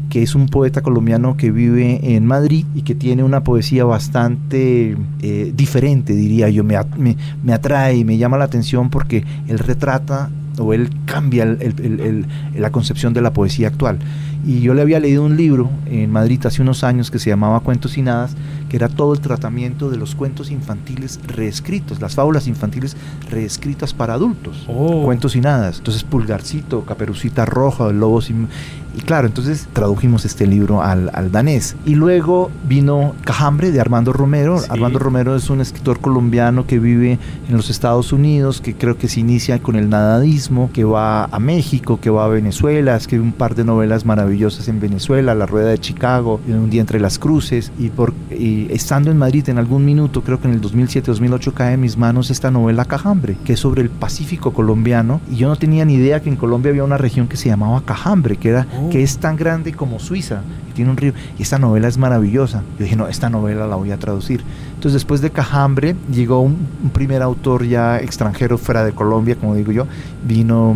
que 0.09 0.21
es 0.21 0.35
un 0.35 0.47
poeta 0.47 0.81
colombiano 0.81 1.37
que 1.37 1.51
vive 1.51 2.15
en 2.17 2.25
Madrid 2.25 2.65
y 2.75 2.81
que 2.81 2.95
tiene 2.95 3.23
una 3.23 3.45
poesía 3.45 3.85
bastante 3.85 4.97
eh, 5.21 5.53
diferente, 5.55 6.11
diría 6.11 6.49
yo. 6.49 6.65
Me, 6.65 6.77
me, 6.97 7.15
me 7.45 7.53
atrae 7.53 7.95
y 7.95 8.03
me 8.03 8.17
llama 8.17 8.37
la 8.37 8.43
atención 8.43 8.89
porque 8.89 9.23
él 9.47 9.57
retrata 9.57 10.29
o 10.57 10.73
él 10.73 10.89
cambia 11.05 11.45
la 11.45 12.71
concepción 12.71 13.13
de 13.13 13.21
la 13.21 13.33
poesía 13.33 13.67
actual. 13.67 13.99
Y 14.45 14.62
yo 14.62 14.73
le 14.73 14.82
había 14.82 14.99
leído 14.99 15.23
un 15.23 15.38
libro 15.38 15.69
en 15.86 16.12
Madrid 16.12 16.43
hace 16.45 16.62
unos 16.62 16.84
años 16.84 17.12
que 17.12 17.19
se 17.19 17.30
llamaba 17.30 17.60
Cuentos 17.60 17.97
y 17.97 18.01
Nadas, 18.01 18.36
que 18.69 18.77
era 18.77 18.89
todo 18.89 19.13
el 19.13 19.19
tratamiento 19.19 19.89
de 19.89 19.97
los 19.97 20.15
cuentos 20.15 20.49
infantiles 20.49 21.19
reescritos, 21.27 22.01
las 22.01 22.15
fábulas 22.15 22.47
infantiles 22.47 22.97
reescritas 23.30 23.93
para 23.93 24.13
adultos. 24.13 24.65
Oh. 24.67 25.04
Cuentos 25.04 25.36
y 25.36 25.41
Nadas. 25.41 25.77
Entonces 25.77 26.04
Pulgarcito, 26.04 26.86
Caperucita 26.86 27.45
Roja, 27.45 27.89
el 27.89 27.99
Lobo 27.99 28.21
sin... 28.21 28.47
Y 28.93 28.99
claro, 29.04 29.25
entonces 29.27 29.69
tradujimos 29.71 30.25
este 30.25 30.45
libro 30.45 30.82
al, 30.82 31.12
al 31.13 31.32
danés. 31.32 31.77
Y 31.86 31.95
luego 31.95 32.51
vino 32.67 33.15
Cajambre 33.23 33.71
de 33.71 33.80
Armando 33.80 34.12
Romero. 34.12 34.60
Sí. 34.60 34.67
Armando 34.69 34.99
Romero 34.99 35.34
es 35.38 35.49
un 35.49 35.62
escritor 35.62 36.01
colombiano 36.01 36.67
que 36.67 36.77
vive 36.77 37.17
en 37.47 37.56
los 37.56 37.69
Estados 37.69 38.12
Unidos, 38.12 38.60
que 38.60 38.75
creo 38.75 38.97
que 38.97 39.08
se 39.08 39.21
inicia 39.21 39.62
con 39.62 39.77
el 39.77 39.89
nadadismo, 39.89 40.71
que 40.73 40.84
va 40.84 41.23
a 41.23 41.39
México, 41.39 42.01
que 42.01 42.10
va 42.10 42.25
a 42.25 42.27
Venezuela, 42.27 42.97
escribe 42.97 43.23
un 43.23 43.32
par 43.32 43.56
de 43.56 43.63
novelas 43.63 44.06
maravillosas 44.06 44.30
en 44.31 44.79
Venezuela, 44.79 45.35
La 45.35 45.45
Rueda 45.45 45.69
de 45.69 45.77
Chicago, 45.77 46.39
Un 46.47 46.69
día 46.69 46.81
entre 46.81 46.99
las 46.99 47.19
cruces, 47.19 47.71
y, 47.77 47.89
por, 47.89 48.13
y 48.31 48.67
estando 48.71 49.11
en 49.11 49.17
Madrid 49.17 49.47
en 49.49 49.57
algún 49.57 49.85
minuto, 49.85 50.21
creo 50.21 50.39
que 50.39 50.47
en 50.47 50.53
el 50.53 50.61
2007-2008 50.61 51.53
cae 51.53 51.73
en 51.73 51.81
mis 51.81 51.97
manos 51.97 52.29
esta 52.31 52.49
novela 52.51 52.85
Cajambre, 52.85 53.37
que 53.45 53.53
es 53.53 53.59
sobre 53.59 53.81
el 53.81 53.89
Pacífico 53.89 54.53
colombiano, 54.53 55.21
y 55.31 55.35
yo 55.35 55.47
no 55.47 55.55
tenía 55.55 55.85
ni 55.85 55.95
idea 55.95 56.21
que 56.21 56.29
en 56.29 56.35
Colombia 56.37 56.69
había 56.71 56.83
una 56.83 56.97
región 56.97 57.27
que 57.27 57.37
se 57.37 57.49
llamaba 57.49 57.81
Cajambre, 57.85 58.37
que, 58.37 58.49
era, 58.49 58.67
Oh. 58.79 58.89
que 58.89 59.03
es 59.03 59.17
tan 59.17 59.35
grande 59.35 59.73
como 59.73 59.99
Suiza, 59.99 60.41
y 60.69 60.73
tiene 60.73 60.91
un 60.91 60.97
río, 60.97 61.13
y 61.37 61.43
esta 61.43 61.59
novela 61.59 61.87
es 61.87 61.97
maravillosa. 61.97 62.63
Yo 62.79 62.85
dije, 62.85 62.95
no, 62.95 63.07
esta 63.07 63.29
novela 63.29 63.67
la 63.67 63.75
voy 63.75 63.91
a 63.91 63.97
traducir. 63.97 64.41
Entonces 64.69 64.93
después 64.93 65.21
de 65.21 65.29
Cajambre 65.29 65.95
llegó 66.11 66.39
un, 66.41 66.57
un 66.83 66.89
primer 66.91 67.21
autor 67.21 67.65
ya 67.65 67.99
extranjero 67.99 68.57
fuera 68.57 68.83
de 68.83 68.93
Colombia, 68.93 69.35
como 69.35 69.55
digo 69.55 69.71
yo, 69.71 69.87
vino 70.27 70.75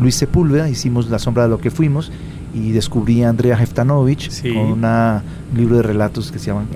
Luis 0.00 0.14
Sepúlveda, 0.16 0.68
hicimos 0.68 1.10
La 1.10 1.18
sombra 1.18 1.44
de 1.44 1.48
lo 1.50 1.58
que 1.58 1.70
fuimos, 1.70 2.10
y 2.54 2.72
descubrí 2.72 3.22
a 3.22 3.28
Andrea 3.30 3.56
Heftanovich 3.60 4.30
Sí. 4.30 4.52
con 4.54 4.66
una- 4.66 5.22
un 5.52 5.58
libro 5.58 5.76
de 5.76 5.82
relatos 5.82 6.30
que 6.32 6.38
se 6.38 6.46
llaman 6.46 6.66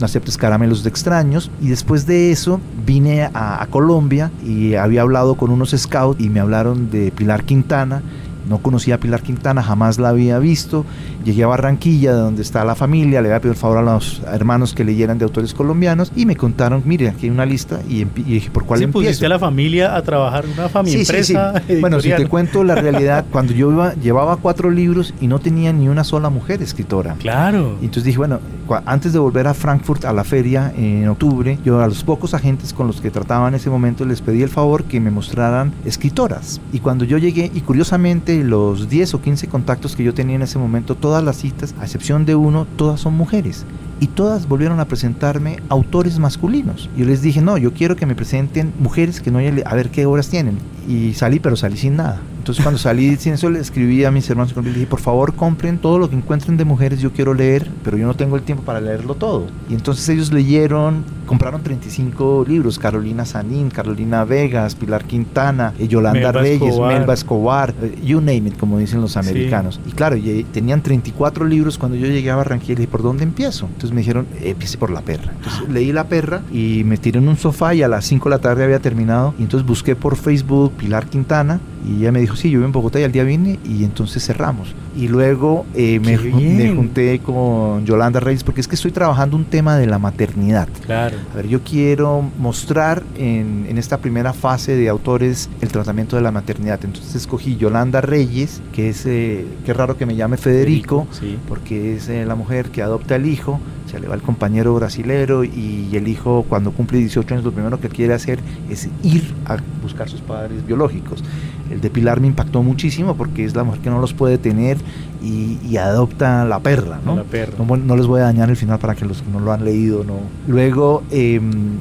No 0.00 0.06
aceptes 0.06 0.36
caramelos 0.36 0.82
de 0.82 0.88
extraños. 0.88 1.50
Y 1.60 1.68
después 1.68 2.06
de 2.06 2.32
eso 2.32 2.60
vine 2.84 3.22
a, 3.34 3.62
a 3.62 3.66
Colombia 3.68 4.30
y 4.44 4.74
había 4.74 5.02
hablado 5.02 5.36
con 5.36 5.50
unos 5.52 5.70
scouts 5.70 6.20
y 6.20 6.28
me 6.28 6.40
hablaron 6.40 6.90
de 6.90 7.12
Pilar 7.12 7.44
Quintana. 7.44 8.02
No 8.48 8.58
conocía 8.58 8.96
a 8.96 8.98
Pilar 8.98 9.22
Quintana, 9.22 9.62
jamás 9.62 9.98
la 9.98 10.08
había 10.10 10.38
visto. 10.38 10.84
Llegué 11.24 11.44
a 11.44 11.46
Barranquilla, 11.46 12.14
de 12.14 12.20
donde 12.20 12.42
está 12.42 12.64
la 12.64 12.74
familia, 12.74 13.20
le 13.22 13.28
había 13.28 13.40
pedido 13.40 13.52
el 13.52 13.58
favor 13.58 13.78
a 13.78 13.82
los 13.82 14.22
hermanos 14.32 14.74
que 14.74 14.84
leyeran 14.84 15.18
de 15.18 15.24
autores 15.24 15.54
colombianos 15.54 16.12
y 16.16 16.26
me 16.26 16.36
contaron, 16.36 16.82
mire, 16.84 17.08
aquí 17.08 17.26
hay 17.26 17.30
una 17.30 17.46
lista 17.46 17.80
y, 17.88 18.04
dije, 18.04 18.50
¿por 18.50 18.64
cuál 18.64 18.78
Sí, 18.78 18.84
empiezo? 18.84 19.04
pusiste 19.06 19.26
a 19.26 19.28
la 19.28 19.38
familia 19.38 19.96
a 19.96 20.02
trabajar 20.02 20.44
una 20.46 20.68
familia 20.68 21.04
Sí, 21.04 21.10
empresa 21.10 21.62
Bueno, 21.80 22.00
si 22.00 22.10
te 22.10 22.26
cuento 22.26 22.64
la 22.64 22.74
realidad, 22.74 23.24
cuando 23.32 23.52
yo 23.52 23.70
iba, 23.70 23.94
llevaba 23.94 24.36
cuatro 24.36 24.70
libros 24.70 25.14
y 25.20 25.26
no 25.26 25.38
tenía 25.38 25.72
ni 25.72 25.88
una 25.88 26.04
sola 26.04 26.30
mujer 26.30 26.62
escritora. 26.62 27.14
Claro. 27.18 27.76
Y 27.80 27.84
entonces 27.84 28.04
dije, 28.04 28.18
bueno, 28.18 28.40
antes 28.86 29.12
de 29.12 29.18
volver 29.18 29.46
a 29.46 29.54
Frankfurt 29.54 30.04
a 30.04 30.12
la 30.12 30.24
feria 30.24 30.72
en 30.76 31.08
octubre, 31.08 31.58
yo 31.64 31.80
a 31.80 31.86
los 31.86 32.02
pocos 32.04 32.34
agentes 32.34 32.72
con 32.72 32.86
los 32.86 33.00
que 33.00 33.10
trataba 33.10 33.48
en 33.48 33.54
ese 33.54 33.70
momento 33.70 34.04
les 34.04 34.20
pedí 34.20 34.42
el 34.42 34.48
favor 34.48 34.84
que 34.84 35.00
me 35.00 35.10
mostraran 35.10 35.72
escritoras. 35.84 36.60
Y 36.72 36.78
cuando 36.78 37.04
yo 37.04 37.18
llegué, 37.18 37.50
y 37.54 37.60
curiosamente 37.60 38.31
los 38.38 38.88
10 38.88 39.14
o 39.14 39.22
15 39.22 39.48
contactos 39.48 39.96
que 39.96 40.04
yo 40.04 40.14
tenía 40.14 40.36
en 40.36 40.42
ese 40.42 40.58
momento, 40.58 40.94
todas 40.94 41.22
las 41.22 41.36
citas, 41.36 41.74
a 41.78 41.84
excepción 41.84 42.24
de 42.24 42.34
uno, 42.34 42.66
todas 42.76 43.00
son 43.00 43.14
mujeres. 43.14 43.64
Y 44.02 44.08
todas 44.08 44.48
volvieron 44.48 44.80
a 44.80 44.86
presentarme 44.86 45.58
autores 45.68 46.18
masculinos. 46.18 46.90
Yo 46.96 47.04
les 47.06 47.22
dije, 47.22 47.40
no, 47.40 47.56
yo 47.56 47.72
quiero 47.72 47.94
que 47.94 48.04
me 48.04 48.16
presenten 48.16 48.72
mujeres 48.80 49.20
que 49.20 49.30
no 49.30 49.38
haya 49.38 49.52
le- 49.52 49.62
a 49.64 49.74
ver 49.76 49.90
qué 49.90 50.06
obras 50.06 50.28
tienen. 50.28 50.58
Y 50.88 51.14
salí, 51.14 51.38
pero 51.38 51.54
salí 51.54 51.76
sin 51.76 51.94
nada. 51.94 52.20
Entonces 52.38 52.64
cuando 52.64 52.78
salí 52.80 53.14
sin 53.20 53.34
eso 53.34 53.48
le 53.48 53.60
escribí 53.60 54.04
a 54.04 54.10
mis 54.10 54.28
hermanos 54.28 54.52
y 54.56 54.62
les 54.64 54.74
dije, 54.74 54.86
por 54.88 54.98
favor 54.98 55.34
compren 55.34 55.78
todo 55.78 56.00
lo 56.00 56.10
que 56.10 56.16
encuentren 56.16 56.56
de 56.56 56.64
mujeres, 56.64 56.98
yo 57.00 57.12
quiero 57.12 57.32
leer, 57.34 57.70
pero 57.84 57.96
yo 57.96 58.04
no 58.08 58.14
tengo 58.14 58.34
el 58.34 58.42
tiempo 58.42 58.64
para 58.64 58.80
leerlo 58.80 59.14
todo. 59.14 59.46
Y 59.70 59.74
entonces 59.74 60.08
ellos 60.08 60.32
leyeron, 60.32 61.04
compraron 61.26 61.62
35 61.62 62.44
libros, 62.48 62.80
Carolina 62.80 63.24
Sanín, 63.24 63.70
Carolina 63.70 64.24
Vegas, 64.24 64.74
Pilar 64.74 65.04
Quintana, 65.04 65.72
eh, 65.78 65.86
Yolanda 65.86 66.18
Melba 66.32 66.40
Reyes, 66.40 66.62
Escobar. 66.70 66.98
Melba 66.98 67.14
Escobar, 67.14 67.74
eh, 67.80 67.98
you 68.04 68.18
name 68.20 68.48
it, 68.48 68.56
como 68.58 68.78
dicen 68.80 69.00
los 69.00 69.16
americanos. 69.16 69.78
Y 69.86 69.92
claro, 69.92 70.16
y, 70.16 70.28
eh, 70.28 70.46
tenían 70.52 70.82
34 70.82 71.44
libros 71.46 71.78
cuando 71.78 71.96
yo 71.96 72.08
llegué 72.08 72.28
a 72.32 72.34
Barranquilla 72.34 72.72
y 72.72 72.76
dije, 72.76 72.88
¿por 72.88 73.02
dónde 73.02 73.22
empiezo? 73.22 73.66
Entonces 73.66 73.91
me 73.92 74.00
dijeron, 74.00 74.26
"Eh, 74.40 74.50
empiece 74.50 74.78
por 74.78 74.90
La 74.90 75.00
Perra. 75.02 75.32
Entonces 75.36 75.68
leí 75.70 75.92
La 75.92 76.04
Perra 76.08 76.42
y 76.52 76.82
me 76.84 76.96
tiré 76.96 77.18
en 77.18 77.28
un 77.28 77.36
sofá 77.36 77.74
y 77.74 77.82
a 77.82 77.88
las 77.88 78.04
5 78.04 78.28
de 78.28 78.36
la 78.36 78.40
tarde 78.40 78.64
había 78.64 78.78
terminado. 78.80 79.34
Y 79.38 79.42
entonces 79.42 79.66
busqué 79.66 79.96
por 79.96 80.16
Facebook 80.16 80.72
Pilar 80.78 81.06
Quintana 81.06 81.60
y 81.88 82.00
ella 82.00 82.12
me 82.12 82.20
dijo, 82.20 82.36
sí, 82.36 82.48
yo 82.50 82.58
vivo 82.58 82.66
en 82.66 82.72
Bogotá 82.72 83.00
y 83.00 83.04
al 83.04 83.12
día 83.12 83.24
vine 83.24 83.58
y 83.64 83.84
entonces 83.84 84.24
cerramos. 84.24 84.74
Y 84.96 85.08
luego 85.08 85.64
eh, 85.74 85.98
me, 86.00 86.16
me 86.18 86.74
junté 86.74 87.18
con 87.20 87.84
Yolanda 87.86 88.20
Reyes 88.20 88.44
porque 88.44 88.60
es 88.60 88.68
que 88.68 88.74
estoy 88.76 88.90
trabajando 88.92 89.36
un 89.36 89.44
tema 89.46 89.76
de 89.76 89.86
la 89.86 89.98
maternidad. 89.98 90.68
Claro. 90.84 91.16
A 91.32 91.36
ver, 91.36 91.48
yo 91.48 91.60
quiero 91.62 92.22
mostrar 92.38 93.02
en, 93.16 93.66
en 93.68 93.78
esta 93.78 93.98
primera 93.98 94.32
fase 94.32 94.76
de 94.76 94.88
autores 94.88 95.48
el 95.60 95.68
tratamiento 95.70 96.16
de 96.16 96.22
la 96.22 96.30
maternidad. 96.30 96.80
Entonces 96.84 97.14
escogí 97.14 97.56
Yolanda 97.56 98.00
Reyes, 98.00 98.60
que 98.72 98.90
es, 98.90 99.04
eh, 99.06 99.46
qué 99.64 99.72
raro 99.72 99.96
que 99.96 100.06
me 100.06 100.14
llame 100.14 100.36
Federico, 100.36 101.06
Sí. 101.10 101.38
porque 101.48 101.96
es 101.96 102.08
eh, 102.08 102.24
la 102.26 102.34
mujer 102.34 102.70
que 102.70 102.82
adopta 102.82 103.14
al 103.16 103.26
hijo, 103.26 103.58
se 103.92 104.00
le 104.00 104.08
va 104.08 104.14
el 104.14 104.22
compañero 104.22 104.74
brasilero 104.74 105.44
y 105.44 105.90
el 105.92 106.08
hijo 106.08 106.46
cuando 106.48 106.72
cumple 106.72 106.98
18 106.98 107.34
años 107.34 107.44
lo 107.44 107.52
primero 107.52 107.78
que 107.78 107.88
quiere 107.90 108.14
hacer 108.14 108.38
es 108.70 108.88
ir 109.02 109.34
a 109.44 109.58
buscar 109.82 110.08
sus 110.08 110.20
padres 110.22 110.66
biológicos. 110.66 111.22
El 111.70 111.80
de 111.80 111.90
Pilar 111.90 112.20
me 112.20 112.26
impactó 112.26 112.62
muchísimo 112.62 113.16
porque 113.16 113.44
es 113.44 113.54
la 113.54 113.64
mujer 113.64 113.80
que 113.82 113.90
no 113.90 113.98
los 114.00 114.12
puede 114.14 114.36
tener 114.38 114.78
y, 115.22 115.58
y 115.66 115.76
adopta 115.76 116.44
la 116.44 116.58
perra, 116.60 117.00
¿no? 117.04 117.16
La 117.16 117.22
perra. 117.24 117.52
No, 117.58 117.76
no 117.76 117.96
les 117.96 118.06
voy 118.06 118.20
a 118.20 118.24
dañar 118.24 118.50
el 118.50 118.56
final 118.56 118.78
para 118.78 118.94
que 118.94 119.04
los 119.04 119.22
que 119.22 119.30
no 119.30 119.40
lo 119.40 119.52
han 119.52 119.64
leído 119.64 120.04
no. 120.04 120.14
Luego 120.48 121.02
eh, 121.10 121.40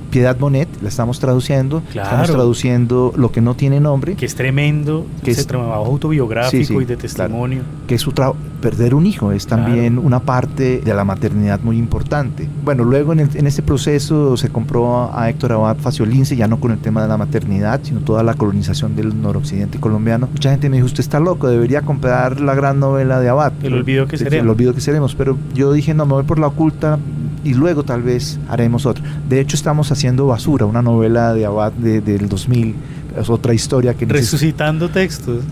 Piedad 0.10 0.38
Bonet 0.38 0.67
la 0.82 0.89
estamos 0.89 1.19
traduciendo, 1.19 1.82
Claro. 1.91 2.10
estamos 2.10 2.32
traduciendo 2.32 3.13
lo 3.15 3.32
que 3.32 3.41
no 3.41 3.56
tiene 3.56 3.80
nombre, 3.80 4.15
Que 4.15 4.26
es 4.26 4.36
tremendo, 4.36 5.06
Que 5.19 5.26
que 5.28 5.32
es- 5.32 5.47
trabajo 5.47 5.86
autobiográfico 5.86 6.52
Sí, 6.63 6.65
sí, 6.65 6.74
y 6.74 6.78
de 6.80 6.86
claro. 6.97 7.02
testimonio. 7.02 7.62
que 7.88 7.95
es 7.95 8.02
su 8.02 8.12
tra- 8.12 8.34
perder 8.62 8.95
un 8.95 9.06
hijo, 9.06 9.32
es 9.32 9.47
también 9.47 9.97
una 9.97 10.19
parte 10.21 10.80
de 10.86 10.93
la 10.93 11.04
maternidad 11.04 11.60
muy 11.62 11.78
importante. 11.78 12.47
Bueno, 12.63 12.84
luego 12.86 13.12
en, 13.13 13.19
el- 13.21 13.36
en 13.36 13.47
este 13.47 13.62
proceso 13.62 14.38
se 14.38 14.50
compró 14.50 15.12
a 15.13 15.30
Héctor 15.30 15.52
Abad 15.54 15.78
Faciolince, 15.78 16.36
ya 16.36 16.47
no 16.47 16.60
con 16.60 16.71
el 16.71 16.78
tema 16.78 17.02
de 17.02 17.08
la 17.10 17.17
maternidad, 17.17 17.80
sino 17.84 18.00
toda 18.02 18.24
la 18.24 18.36
colonización 18.36 18.95
del 18.95 19.21
noroccidente 19.21 19.80
colombiano. 19.80 20.30
Mucha 20.32 20.52
gente 20.52 20.69
me 20.69 20.78
dijo, 20.78 20.86
usted 20.86 21.02
está 21.02 21.19
loco, 21.19 21.47
debería 21.50 21.82
comprar 21.82 22.39
la 22.39 22.56
gran 22.56 22.80
novela 22.80 23.19
de 23.19 23.28
Abad. 23.30 23.54
El 23.63 23.74
olvido 23.74 24.08
que 24.08 24.17
seremos. 24.17 24.43
El 24.43 24.50
olvido 24.50 24.74
que 24.74 24.82
seremos, 24.82 25.15
pero 25.15 25.38
yo 25.54 25.74
dije, 25.74 25.93
no, 25.93 26.06
me 26.06 26.13
voy 26.13 26.24
por 26.24 26.39
la 26.39 26.47
oculta 26.47 27.00
y 27.43 27.56
luego 27.56 27.84
tal 27.84 28.04
vez 28.04 28.39
haremos 28.50 28.86
otra. 28.86 29.04
De 29.28 29.39
hecho, 29.39 29.56
estamos 29.56 29.91
haciendo 29.91 30.28
Basura, 30.28 30.65
una 30.67 30.84
novela 30.84 31.34
de 31.34 31.45
Abad 31.47 31.71
de- 31.74 32.00
del 32.00 32.30
2000, 32.30 32.76
es 33.19 33.30
otra 33.30 33.54
historia 33.54 33.93
que 33.93 34.06
Resucitando 34.06 34.89
textos. 34.89 35.43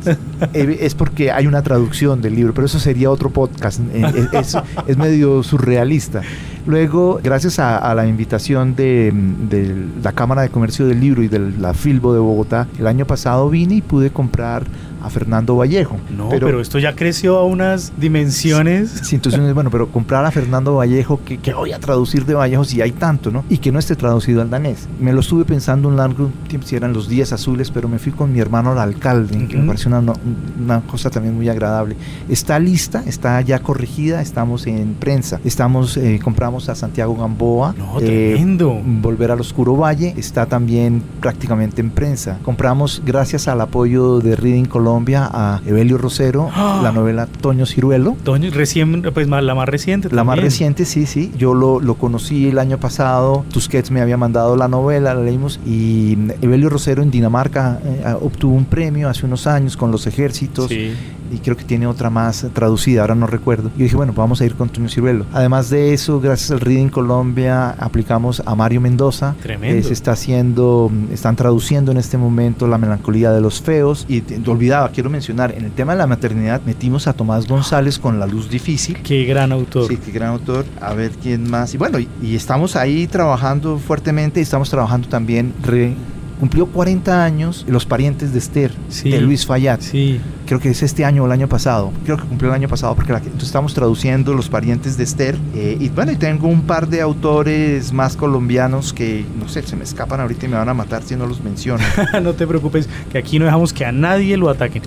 eh, 0.54 0.78
es 0.82 0.96
porque 0.96 1.32
hay 1.32 1.48
una 1.48 1.62
traducción 1.62 2.22
del 2.22 2.36
libro, 2.36 2.54
pero 2.54 2.66
eso 2.68 2.80
sería 2.80 3.10
otro 3.12 3.30
podcast. 3.30 3.80
eh, 3.94 4.28
Es, 4.34 4.56
es- 4.56 4.64
es 4.88 4.98
medio 4.98 5.44
surrealista. 5.44 6.22
Luego, 6.66 7.20
gracias 7.24 7.58
a, 7.60 7.78
a 7.78 7.96
la 7.96 8.06
invitación 8.06 8.76
de, 8.76 9.12
de 9.50 9.76
la 10.04 10.12
Cámara 10.12 10.42
de 10.44 10.50
Comercio 10.50 10.86
del 10.88 11.00
Libro 11.00 11.24
y 11.24 11.28
de 11.28 11.40
la 11.40 11.74
Filbo 11.74 12.14
de 12.14 12.20
Bogotá, 12.20 12.68
el 12.78 12.86
año 12.88 13.06
pasado 13.08 13.50
vine 13.50 13.76
y 13.76 13.82
pude 13.82 14.12
comprar 14.12 14.64
a 15.02 15.10
Fernando 15.10 15.56
Vallejo. 15.56 15.98
No, 16.16 16.30
pero, 16.30 16.60
esto 16.60 16.80
ya 16.80 16.96
creció 16.96 17.38
a 17.38 17.46
unas 17.46 17.94
dimensiones. 17.98 18.90
Sí, 19.04 19.16
entonces, 19.16 19.54
bueno, 19.54 19.70
pero 19.70 19.90
comprar 19.90 20.26
a 20.26 20.32
Fernando 20.32 20.76
Vallejo, 20.76 21.22
que, 21.24 21.38
que 21.38 21.54
voy 21.54 21.72
a 21.72 21.80
traducir 21.80 22.26
de 22.26 22.34
Vallejo 22.34 22.64
si 22.64 22.82
hay 22.82 22.92
tanto, 22.92 23.32
¿no? 23.32 23.44
Y 23.50 23.60
que 23.60 23.72
no 23.72 23.80
esté 23.80 23.96
traducido 23.96 24.42
al 24.42 24.50
danés. 24.50 24.88
Me 25.00 25.14
lo 25.14 25.22
estuve 25.22 25.46
pensando 25.46 25.88
un 25.88 25.96
largo 25.96 26.32
tiempo, 26.48 26.68
si 26.68 26.76
eran 26.76 26.94
los 26.94 27.08
días 27.08 27.32
azules, 27.34 27.72
pero 27.72 27.88
me 27.88 28.00
fui 28.00 28.12
con 28.12 28.32
mi 28.32 28.40
hermano 28.40 28.72
al 28.72 28.80
alcalde, 28.80 29.48
que 29.48 29.58
me 29.58 29.68
pareció 29.68 29.90
una, 29.90 30.14
una 30.62 30.82
cosa 30.82 31.10
también 31.10 31.36
muy 31.36 31.50
agradable. 31.50 31.96
Está 32.28 32.60
lista, 32.60 33.04
está 33.06 33.40
ya 33.42 33.60
corregida, 33.60 34.22
estamos 34.22 34.68
en 34.68 34.96
prensa. 34.96 35.40
Estamos, 35.44 35.98
eh, 35.98 36.20
compramos 36.24 36.70
a 36.70 36.76
Santiago 36.76 37.16
Gamboa. 37.16 37.76
No, 37.78 38.00
eh, 38.00 38.34
tremendo. 38.34 38.80
Volver 38.84 39.32
al 39.32 39.42
Oscuro 39.42 39.76
Valle 39.76 40.14
está 40.18 40.46
también 40.46 41.04
prácticamente 41.20 41.82
en 41.82 41.90
prensa. 41.92 42.40
Compramos, 42.44 43.02
gracias 43.06 43.48
al 43.48 43.62
apoyo 43.62 44.20
de 44.20 44.36
Reading 44.36 44.66
Colombia, 44.66 44.89
a 44.98 45.62
Evelio 45.66 45.98
Rosero, 45.98 46.50
¡Ah! 46.54 46.80
la 46.84 46.92
novela 46.92 47.28
Toño 47.28 47.66
Ciruelo. 47.66 48.16
Toño, 48.24 48.50
recién, 48.52 49.02
pues 49.14 49.28
la 49.28 49.56
más 49.56 49.70
reciente. 49.70 50.10
La 50.12 50.24
más 50.24 50.40
reciente, 50.40 50.86
sí, 50.86 51.06
sí. 51.06 51.32
Yo 51.38 51.54
lo, 51.54 51.80
lo 51.80 51.96
conocí 51.96 52.48
el 52.48 52.60
año 52.60 52.80
pasado. 52.80 53.46
Tusquets 53.52 53.92
me 53.92 54.02
había 54.02 54.18
mandado 54.18 54.56
la 54.56 54.68
novela, 54.68 55.14
la 55.14 55.22
leímos. 55.22 55.60
Y 55.66 56.18
Evelio 56.42 56.70
Rosero 56.70 57.02
en 57.02 57.12
Dinamarca 57.12 57.80
eh, 57.84 58.16
obtuvo 58.22 58.56
un 58.56 58.66
premio 58.66 59.10
hace 59.10 59.26
unos 59.26 59.48
años 59.48 59.78
con 59.78 59.92
los 59.92 60.08
ejércitos. 60.08 60.68
Sí. 60.68 60.94
Y 61.32 61.38
creo 61.40 61.56
que 61.58 61.64
tiene 61.64 61.88
otra 61.88 62.10
más 62.10 62.46
traducida, 62.54 63.02
ahora 63.02 63.16
no 63.16 63.28
recuerdo. 63.28 63.72
Y 63.78 63.84
dije, 63.84 63.96
bueno, 63.96 64.14
vamos 64.14 64.42
a 64.42 64.46
ir 64.46 64.56
con 64.56 64.70
Tunio 64.70 64.90
Ciruelo. 64.90 65.26
Además 65.34 65.70
de 65.70 65.94
eso, 65.94 66.20
gracias 66.20 66.52
al 66.52 66.60
Reading 66.60 66.90
Colombia, 66.90 67.72
aplicamos 67.72 68.42
a 68.46 68.56
Mario 68.56 68.82
Mendoza. 68.82 69.36
Tremendo. 69.42 69.88
se 69.88 69.94
está 69.94 70.12
haciendo, 70.14 70.92
están 71.12 71.36
traduciendo 71.36 71.92
en 71.92 71.98
este 71.98 72.18
momento 72.18 72.68
La 72.68 72.78
melancolía 72.78 73.32
de 73.32 73.42
los 73.42 73.62
feos. 73.62 74.06
Y 74.08 74.22
te, 74.22 74.38
te 74.40 74.50
olvidaba, 74.50 74.90
quiero 74.92 75.10
mencionar, 75.10 75.54
en 75.58 75.66
el 75.66 75.72
tema 75.72 75.94
de 75.94 76.00
la 76.00 76.08
maternidad 76.08 76.62
metimos 76.66 77.08
a 77.08 77.14
Tomás 77.14 77.48
González 77.48 78.00
con 78.00 78.20
La 78.20 78.26
luz 78.28 78.50
difícil. 78.50 78.98
Qué 79.04 79.26
gran 79.26 79.52
autor. 79.52 79.88
Sí, 79.88 79.98
qué 79.98 80.12
gran 80.12 80.30
autor. 80.30 80.66
A 80.82 80.94
ver 80.94 81.12
quién 81.22 81.50
más. 81.50 81.74
Y 81.74 81.78
bueno, 81.78 82.00
y, 82.00 82.08
y 82.22 82.36
estamos 82.36 82.76
ahí 82.76 83.08
trabajando 83.08 83.78
fuertemente. 83.78 84.40
y 84.40 84.44
Estamos 84.44 84.70
trabajando 84.70 85.08
también. 85.08 85.54
re- 85.64 85.96
cumplió 86.40 86.66
40 86.68 87.24
años 87.24 87.66
Los 87.68 87.86
parientes 87.86 88.32
de 88.34 88.40
Esther, 88.40 88.72
Sí. 88.90 89.10
de 89.10 89.22
Luis 89.22 89.46
Fayad. 89.46 89.80
Sí. 89.82 90.20
Creo 90.46 90.60
que 90.60 90.70
es 90.70 90.82
este 90.82 91.06
año 91.06 91.24
o 91.24 91.26
el 91.26 91.32
año 91.32 91.48
pasado. 91.48 91.92
Creo 92.06 92.18
que 92.18 92.24
cumplió 92.24 92.50
el 92.52 92.56
año 92.56 92.68
pasado 92.68 92.96
porque 92.96 93.12
la, 93.12 93.20
entonces 93.20 93.44
estamos 93.50 93.74
traduciendo 93.74 94.34
Los 94.34 94.50
parientes 94.50 94.98
de 94.98 95.04
Esther. 95.04 95.38
eh, 95.56 95.78
y 95.80 95.90
bueno, 95.90 96.12
y 96.12 96.16
tengo 96.16 96.48
un 96.48 96.62
par 96.64 96.88
de 96.88 97.02
autores 97.02 97.92
más 97.94 98.16
colombianos 98.16 98.94
que, 98.94 99.26
no 99.40 99.48
sé, 99.50 99.62
se 99.64 99.76
me 99.76 99.84
escapan 99.84 100.20
ahorita 100.22 100.46
y 100.46 100.50
me 100.50 100.56
van 100.58 100.70
a 100.70 100.74
matar 100.74 101.04
si 101.04 101.16
no 101.16 101.26
los 101.28 101.44
menciono. 101.44 101.84
no 102.24 102.34
te 102.34 102.48
preocupes, 102.48 102.90
que 103.12 103.18
aquí 103.18 103.38
no 103.40 103.46
dejamos 103.46 103.74
que 103.74 103.86
a 103.86 103.92
nadie 103.92 104.38
lo 104.38 104.50
ataquen. 104.50 104.84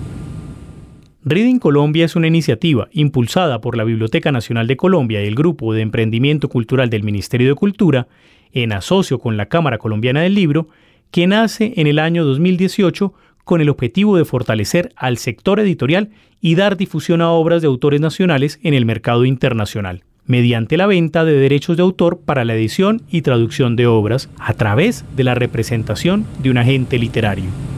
Reading 1.24 1.58
Colombia 1.60 2.04
es 2.04 2.16
una 2.16 2.26
iniciativa 2.26 2.88
impulsada 2.92 3.60
por 3.60 3.76
la 3.76 3.84
Biblioteca 3.84 4.32
Nacional 4.32 4.66
de 4.66 4.76
Colombia 4.76 5.22
y 5.22 5.28
el 5.28 5.36
Grupo 5.36 5.72
de 5.72 5.82
Emprendimiento 5.82 6.48
Cultural 6.48 6.90
del 6.90 7.04
Ministerio 7.04 7.48
de 7.48 7.54
Cultura, 7.54 8.08
en 8.52 8.72
asocio 8.72 9.20
con 9.20 9.36
la 9.36 9.46
Cámara 9.46 9.78
Colombiana 9.78 10.22
del 10.22 10.34
Libro, 10.34 10.66
que 11.12 11.28
nace 11.28 11.74
en 11.76 11.86
el 11.86 12.00
año 12.00 12.24
2018 12.24 13.14
con 13.44 13.60
el 13.60 13.68
objetivo 13.68 14.16
de 14.16 14.24
fortalecer 14.24 14.92
al 14.96 15.18
sector 15.18 15.60
editorial 15.60 16.10
y 16.40 16.56
dar 16.56 16.76
difusión 16.76 17.20
a 17.20 17.30
obras 17.30 17.62
de 17.62 17.68
autores 17.68 18.00
nacionales 18.00 18.58
en 18.62 18.74
el 18.74 18.86
mercado 18.86 19.24
internacional, 19.24 20.04
mediante 20.24 20.76
la 20.76 20.86
venta 20.86 21.24
de 21.24 21.34
derechos 21.34 21.76
de 21.76 21.82
autor 21.82 22.20
para 22.24 22.44
la 22.44 22.54
edición 22.54 23.02
y 23.10 23.22
traducción 23.22 23.76
de 23.76 23.86
obras 23.86 24.30
a 24.38 24.54
través 24.54 25.04
de 25.14 25.24
la 25.24 25.34
representación 25.34 26.26
de 26.42 26.50
un 26.50 26.58
agente 26.58 26.98
literario. 26.98 27.71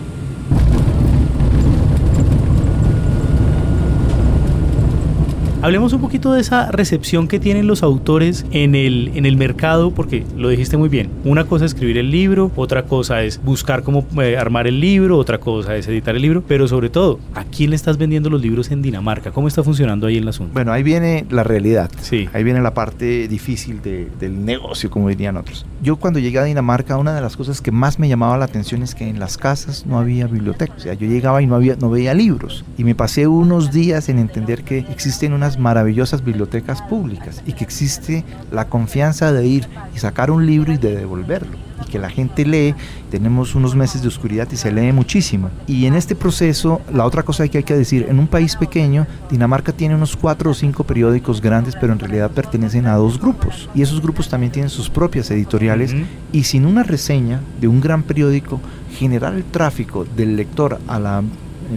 Hablemos 5.65 5.95
un 5.95 6.03
poquito 6.03 6.31
de 6.35 6.43
esa 6.43 6.71
recepción 6.71 7.27
que 7.27 7.41
tienen 7.41 7.67
los 7.67 7.83
autores 7.83 8.45
en 8.51 8.75
el, 8.75 9.11
en 9.15 9.25
el 9.25 9.39
mercado, 9.39 9.93
porque 9.93 10.23
lo 10.37 10.51
dijiste 10.51 10.77
muy 10.77 10.91
bien. 10.91 11.09
Una 11.25 11.45
cosa 11.47 11.65
es 11.65 11.71
escribir 11.73 11.97
el 11.97 12.11
libro, 12.11 12.53
otra 12.55 12.83
cosa 12.83 13.23
es 13.23 13.43
buscar 13.43 13.83
cómo 13.83 14.07
eh, 14.21 14.37
armar 14.37 14.67
el 14.67 14.79
libro, 14.79 15.17
otra 15.17 15.39
cosa 15.41 15.75
es 15.75 15.89
editar 15.89 16.15
el 16.17 16.21
libro, 16.21 16.45
pero 16.47 16.69
sobre 16.69 16.91
todo, 16.91 17.19
¿a 17.35 17.45
quién 17.45 17.71
le 17.71 17.77
estás 17.77 17.97
vendiendo 17.97 18.29
los 18.29 18.43
libros 18.43 18.71
en 18.73 18.83
Dinamarca? 18.83 19.31
¿Cómo 19.31 19.49
está 19.49 19.63
funcionando 19.63 20.07
ahí 20.07 20.19
el 20.19 20.29
asunto? 20.29 20.53
Bueno, 20.53 20.71
ahí 20.71 20.83
viene 20.83 21.25
la 21.31 21.45
realidad. 21.45 21.91
Sí. 21.99 22.29
Ahí 22.35 22.45
viene 22.45 22.61
la 22.61 22.75
parte 22.75 23.27
difícil 23.27 23.81
de- 23.81 24.11
del 24.21 24.45
negocio, 24.45 24.91
como 24.91 25.09
dirían 25.09 25.39
otros. 25.39 25.65
Yo 25.83 25.97
cuando 25.97 26.19
llegué 26.19 26.41
a 26.41 26.45
Dinamarca, 26.45 26.99
una 26.99 27.15
de 27.15 27.23
las 27.23 27.39
cosas 27.39 27.63
que 27.63 27.71
más 27.73 27.99
me 27.99 28.11
llamaba 28.11 28.37
la 28.37 28.45
atención 28.45 28.83
es 28.83 28.95
que 28.95 29.09
en 29.09 29.19
las 29.19 29.39
casas 29.39 29.87
no 29.87 29.99
había 29.99 30.27
biblioteca. 30.27 30.75
O 30.77 30.81
sea, 30.81 30.93
yo 30.93 31.07
llegaba 31.07 31.41
y 31.41 31.47
no, 31.47 31.55
había, 31.55 31.77
no 31.77 31.89
veía 31.89 32.13
libros. 32.13 32.67
Y 32.77 32.85
me 32.85 32.95
pasé 32.95 33.27
unos 33.29 33.73
días 33.73 34.11
en 34.11 34.19
entender 34.19 34.63
que 34.63 34.81
existen 34.91 35.33
unas 35.33 35.54
maravillosas 35.59 36.25
bibliotecas 36.25 36.83
públicas 36.83 37.43
y 37.47 37.53
que 37.53 37.65
existe 37.65 38.25
la 38.51 38.69
confianza 38.69 39.33
de 39.33 39.47
ir 39.47 39.69
y 39.95 39.99
sacar 39.99 40.31
un 40.31 40.47
libro 40.47 40.73
y 40.73 40.77
de 40.77 40.97
devolverlo. 40.97 41.57
Y 41.85 41.91
que 41.91 41.99
la 41.99 42.09
gente 42.09 42.45
lee, 42.47 42.75
tenemos 43.11 43.55
unos 43.55 43.75
meses 43.75 44.03
de 44.03 44.09
oscuridad 44.09 44.49
y 44.53 44.57
se 44.57 44.71
lee 44.71 44.93
muchísimo. 44.93 45.51
Y 45.67 45.87
en 45.87 45.95
este 45.95 46.15
proceso, 46.15 46.81
la 46.93 47.05
otra 47.05 47.25
cosa 47.25 47.49
que 47.49 47.59
hay 47.59 47.65
que 47.65 47.77
decir, 47.77 48.07
en 48.09 48.19
un 48.19 48.29
país 48.29 48.57
pequeño, 48.57 49.07
Dinamarca 49.31 49.73
tiene 49.73 49.95
unos 49.95 50.17
cuatro 50.17 50.53
o 50.53 50.55
cinco 50.55 50.85
periódicos 50.85 51.41
grandes, 51.41 51.75
pero 51.81 51.93
en 51.93 51.99
realidad 51.99 52.31
pertenecen 52.31 52.87
a 52.87 52.95
dos 52.95 53.21
grupos. 53.21 53.69
Y 53.75 53.83
esos 53.83 54.01
grupos 54.01 54.29
también 54.29 54.53
tienen 54.53 54.71
sus 54.71 54.89
propias 54.89 55.31
editoriales. 55.31 55.95
Y 56.33 56.45
sin 56.45 56.65
una 56.65 56.85
reseña 56.85 57.41
de 57.61 57.69
un 57.69 57.81
gran 57.81 58.03
periódico, 58.03 58.61
generar 58.97 59.35
el 59.35 59.45
tráfico 59.45 60.07
del 60.17 60.37
lector 60.37 60.79
a 60.87 60.99
la 60.99 61.23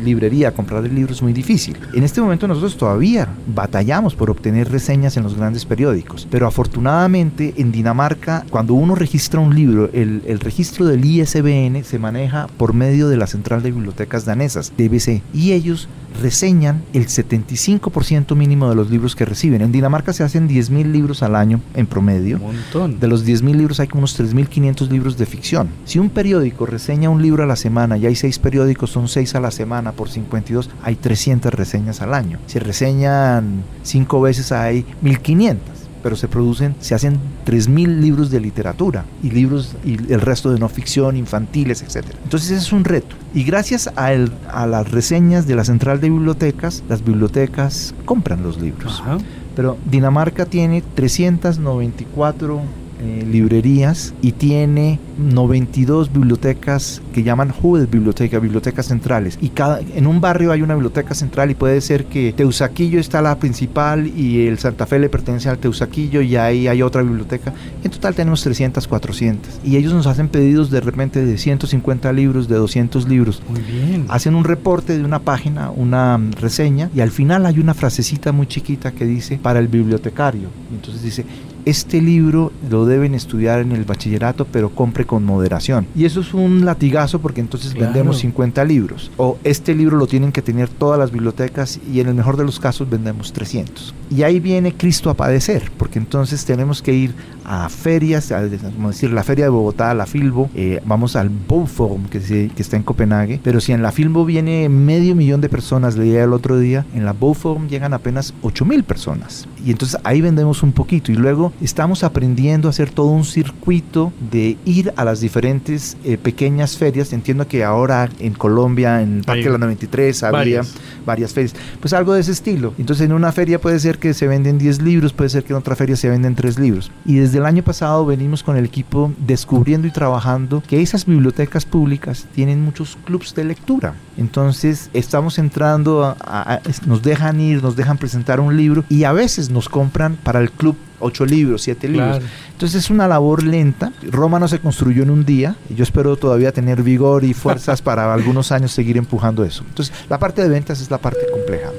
librería 0.03 0.49
a 0.49 0.51
comprar 0.51 0.85
el 0.85 0.95
libro 0.95 1.13
es 1.13 1.21
muy 1.21 1.33
difícil. 1.33 1.77
En 1.93 2.03
este 2.03 2.21
momento 2.21 2.47
nosotros 2.47 2.77
todavía 2.77 3.27
batallamos 3.53 4.15
por 4.15 4.29
obtener 4.29 4.71
reseñas 4.71 5.17
en 5.17 5.23
los 5.23 5.35
grandes 5.35 5.65
periódicos, 5.65 6.27
pero 6.29 6.47
afortunadamente 6.47 7.53
en 7.57 7.71
Dinamarca 7.71 8.45
cuando 8.49 8.73
uno 8.73 8.95
registra 8.95 9.39
un 9.39 9.55
libro, 9.55 9.89
el, 9.93 10.21
el 10.25 10.39
registro 10.39 10.85
del 10.85 11.03
ISBN 11.03 11.83
se 11.83 11.99
maneja 11.99 12.47
por 12.57 12.73
medio 12.73 13.07
de 13.09 13.17
la 13.17 13.27
Central 13.27 13.63
de 13.63 13.71
Bibliotecas 13.71 14.25
Danesas, 14.25 14.73
DBC, 14.77 15.21
y 15.33 15.53
ellos 15.53 15.87
reseñan 16.21 16.83
el 16.93 17.07
75% 17.07 18.35
mínimo 18.35 18.69
de 18.69 18.75
los 18.75 18.89
libros 18.89 19.15
que 19.15 19.25
reciben. 19.25 19.61
En 19.61 19.71
Dinamarca 19.71 20.13
se 20.13 20.23
hacen 20.23 20.49
10.000 20.49 20.91
libros 20.91 21.23
al 21.23 21.35
año 21.35 21.61
en 21.75 21.85
promedio. 21.85 22.37
Un 22.37 22.55
montón. 22.55 22.99
De 22.99 23.07
los 23.07 23.25
10.000 23.25 23.55
libros 23.55 23.79
hay 23.79 23.87
como 23.87 24.01
unos 24.01 24.19
3.500 24.19 24.89
libros 24.89 25.17
de 25.17 25.25
ficción. 25.25 25.69
Si 25.85 25.99
un 25.99 26.09
periódico 26.09 26.65
reseña 26.65 27.09
un 27.09 27.21
libro 27.21 27.43
a 27.43 27.47
la 27.47 27.55
semana 27.55 27.97
y 27.97 28.05
hay 28.05 28.15
6 28.15 28.39
periódicos, 28.39 28.89
son 28.89 29.07
6 29.07 29.35
a 29.35 29.39
la 29.39 29.51
semana 29.51 29.76
por 29.91 30.09
52, 30.09 30.69
hay 30.83 30.95
300 30.95 31.53
reseñas 31.53 32.01
al 32.01 32.13
año. 32.13 32.39
Si 32.47 32.59
reseñan 32.59 33.63
5 33.83 34.21
veces 34.21 34.51
hay 34.51 34.85
1.500 35.03 35.57
pero 36.03 36.15
se 36.15 36.27
producen, 36.29 36.75
se 36.79 36.95
hacen 36.95 37.17
3.000 37.45 37.99
libros 37.99 38.29
de 38.29 38.39
literatura 38.39 39.03
y 39.23 39.31
libros 39.31 39.75
y 39.83 39.93
el 40.13 40.21
resto 40.21 40.51
de 40.51 40.59
no 40.59 40.69
ficción, 40.69 41.17
infantiles, 41.17 41.81
etc. 41.81 42.05
Entonces 42.23 42.51
es 42.51 42.71
un 42.71 42.85
reto. 42.85 43.15
Y 43.33 43.43
gracias 43.43 43.89
a, 43.95 44.13
el- 44.13 44.31
a 44.49 44.67
las 44.67 44.89
reseñas 44.91 45.47
de 45.47 45.55
la 45.55 45.65
central 45.65 45.99
de 45.99 46.09
bibliotecas, 46.09 46.83
las 46.87 47.03
bibliotecas 47.03 47.93
compran 48.05 48.41
los 48.43 48.61
libros. 48.61 49.01
Ajá. 49.01 49.17
Pero 49.55 49.77
Dinamarca 49.89 50.45
tiene 50.45 50.81
394 50.95 52.61
eh, 52.99 53.25
librerías 53.29 54.13
y 54.21 54.31
tiene 54.31 54.99
92 55.17 56.11
bibliotecas 56.11 57.01
que 57.13 57.23
llaman 57.23 57.53
Hovedbiblioteca, 57.61 58.39
bibliotecas 58.39 58.87
centrales. 58.87 59.37
Y 59.41 59.49
cada, 59.49 59.79
en 59.79 60.07
un 60.07 60.21
barrio 60.21 60.51
hay 60.51 60.61
una 60.61 60.73
biblioteca 60.73 61.13
central 61.13 61.51
y 61.51 61.55
puede 61.55 61.81
ser 61.81 62.05
que 62.05 62.33
Teusaquillo 62.33 62.99
está 62.99 63.21
la 63.21 63.37
principal 63.37 64.07
y 64.07 64.47
el 64.47 64.59
Santa 64.59 64.85
Fe 64.85 64.99
le 64.99 65.09
pertenece 65.09 65.49
al 65.49 65.57
Teusaquillo 65.59 66.21
y 66.21 66.35
ahí 66.35 66.67
hay 66.67 66.81
otra 66.81 67.01
biblioteca. 67.01 67.53
En 67.83 67.91
total 67.91 68.15
tenemos 68.15 68.41
300, 68.41 68.87
400. 68.87 69.59
Y 69.63 69.77
ellos 69.77 69.93
nos 69.93 70.07
hacen 70.07 70.29
pedidos 70.29 70.71
de 70.71 70.81
repente 70.81 71.25
de 71.25 71.37
150 71.37 72.11
libros, 72.13 72.47
de 72.47 72.55
200 72.55 73.07
libros 73.07 73.41
Muy 73.49 73.61
bien. 73.61 74.05
hacen 74.09 74.35
un 74.35 74.43
reporte 74.43 74.97
de 74.97 75.03
una 75.03 75.19
página, 75.19 75.71
una 75.71 76.17
mm, 76.17 76.31
reseña, 76.33 76.89
y 76.95 77.01
al 77.01 77.11
final 77.11 77.45
hay 77.45 77.59
una 77.59 77.73
frasecita 77.73 78.31
muy 78.31 78.47
chiquita 78.47 78.91
que 78.91 79.05
dice 79.05 79.39
para 79.41 79.59
el 79.59 79.67
bibliotecario. 79.67 80.49
Entonces 80.71 81.03
dice, 81.03 81.25
este 81.69 82.01
libro 82.01 82.51
lo 82.69 82.85
deben 82.85 83.13
estudiar 83.15 83.59
en 83.59 83.71
el 83.71 83.83
bachillerato, 83.83 84.45
pero 84.51 84.69
compre 84.69 85.05
con 85.05 85.23
moderación. 85.25 85.85
Y 85.95 86.05
eso 86.05 86.21
es 86.21 86.33
un 86.33 86.65
latigazo 86.65 87.19
porque 87.19 87.41
entonces 87.41 87.73
Claro. 87.73 87.87
vendemos 87.93 88.19
50 88.19 88.63
libros. 88.65 89.11
O 89.17 89.37
este 89.43 89.75
libro 89.75 89.97
lo 89.97 90.07
tienen 90.07 90.31
que 90.31 90.41
tener 90.41 90.69
todas 90.69 90.97
las 90.99 91.11
bibliotecas 91.11 91.79
y 91.91 91.99
en 91.99 92.07
el 92.07 92.13
mejor 92.15 92.37
de 92.37 92.43
los 92.45 92.59
casos 92.59 92.89
vendemos 92.89 93.33
300. 93.33 93.93
Y 94.09 94.23
ahí 94.23 94.39
viene 94.39 94.73
Cristo 94.73 95.09
a 95.09 95.13
padecer, 95.15 95.71
porque 95.77 95.99
entonces 95.99 96.45
tenemos 96.45 96.81
que 96.81 96.93
ir 96.93 97.13
a 97.43 97.67
ferias, 97.69 98.31
a, 98.31 98.41
como 98.75 98.89
decir, 98.89 99.11
la 99.11 99.23
feria 99.23 99.45
de 99.45 99.49
Bogotá, 99.49 99.93
la 99.93 100.05
Filbo, 100.05 100.49
eh, 100.55 100.81
vamos 100.85 101.15
al 101.15 101.29
Bowforum 101.29 102.05
que, 102.05 102.19
se- 102.21 102.49
que 102.49 102.61
está 102.61 102.77
en 102.77 102.83
Copenhague, 102.83 103.39
pero 103.43 103.59
si 103.59 103.71
en 103.73 103.81
la 103.81 103.91
Filbo 103.91 104.25
viene 104.25 104.67
medio 104.69 105.15
millón 105.15 105.41
de 105.41 105.49
personas, 105.49 105.97
leía 105.97 106.23
el 106.23 106.33
otro 106.33 106.57
día, 106.59 106.85
en 106.93 107.05
la 107.05 107.13
Bowforum 107.13 107.67
llegan 107.67 107.93
apenas 107.93 108.33
8 108.41 108.65
mil 108.65 108.83
personas. 108.83 109.47
Y 109.65 109.71
entonces 109.71 109.99
ahí 110.03 110.21
vendemos 110.21 110.63
un 110.63 110.71
poquito 110.71 111.11
y 111.11 111.15
luego 111.15 111.51
estamos 111.61 112.03
aprendiendo 112.03 112.67
a 112.67 112.71
hacer 112.71 112.89
todo 112.91 113.07
un 113.07 113.25
circuito 113.25 114.11
de 114.31 114.57
ir 114.65 114.93
a 114.95 115.03
las 115.05 115.19
diferentes 115.21 115.97
eh, 116.03 116.17
pequeñas 116.17 116.77
ferias. 116.77 117.13
Entiendo 117.13 117.47
que 117.47 117.63
ahora 117.63 118.09
en 118.19 118.33
Colombia, 118.33 119.01
en 119.01 119.17
el 119.19 119.23
Parque 119.23 119.43
de 119.45 119.51
la 119.51 119.57
93, 119.57 120.23
había 120.23 120.37
varias. 120.37 120.73
varias 121.05 121.33
ferias. 121.33 121.55
Pues 121.79 121.93
algo 121.93 122.13
de 122.13 122.21
ese 122.21 122.31
estilo. 122.31 122.73
Entonces 122.77 123.05
en 123.05 123.13
una 123.13 123.31
feria 123.31 123.59
puede 123.59 123.79
ser 123.79 123.97
que 123.97 124.13
se 124.13 124.27
venden 124.27 124.57
10 124.57 124.81
libros, 124.81 125.13
puede 125.13 125.29
ser 125.29 125.43
que 125.43 125.53
en 125.53 125.59
otra 125.59 125.75
feria 125.75 125.95
se 125.95 126.09
venden 126.09 126.35
3 126.35 126.59
libros. 126.59 126.91
Y 127.05 127.15
desde 127.15 127.37
el 127.39 127.45
año 127.45 127.63
pasado 127.63 128.05
venimos 128.05 128.43
con 128.43 128.57
el 128.57 128.65
equipo 128.65 129.11
descubriendo 129.17 129.87
y 129.87 129.91
trabajando 129.91 130.61
que 130.67 130.81
esas 130.81 131.05
bibliotecas 131.05 131.65
públicas 131.65 132.25
tienen 132.35 132.61
muchos 132.63 132.97
clubs 133.05 133.33
de 133.35 133.43
lectura. 133.45 133.95
Entonces 134.17 134.89
estamos 134.93 135.39
entrando, 135.39 136.03
a- 136.03 136.17
a- 136.19 136.53
a- 136.55 136.61
nos 136.85 137.01
dejan 137.01 137.39
ir, 137.39 137.63
nos 137.63 137.75
dejan 137.75 137.97
presentar 137.97 138.39
un 138.39 138.55
libro 138.57 138.83
y 138.89 139.03
a 139.03 139.11
veces 139.13 139.49
nos 139.49 139.69
compran 139.69 140.15
para 140.23 140.39
el 140.39 140.51
club 140.51 140.75
8 140.99 141.25
libros, 141.25 141.61
7 141.61 141.87
libros. 141.87 142.21
Entonces 142.51 142.83
es 142.83 142.89
una 142.89 143.07
labor 143.07 143.43
lenta. 143.43 143.91
Roma 144.09 144.39
no 144.39 144.47
se 144.47 144.59
construyó 144.59 145.03
en 145.03 145.09
un 145.09 145.25
día. 145.25 145.55
Y 145.69 145.75
yo 145.75 145.83
espero 145.83 146.15
todavía 146.15 146.51
tener 146.51 146.83
vigor 146.83 147.23
y 147.23 147.33
fuerzas 147.33 147.81
para 147.83 148.13
algunos 148.13 148.51
años 148.51 148.71
seguir 148.71 148.97
empujando 148.97 149.43
eso. 149.43 149.63
Entonces 149.67 149.93
la 150.09 150.19
parte 150.19 150.41
de 150.41 150.49
ventas 150.49 150.81
es 150.81 150.89
la 150.89 150.97
parte 150.97 151.21
compleja. 151.31 151.69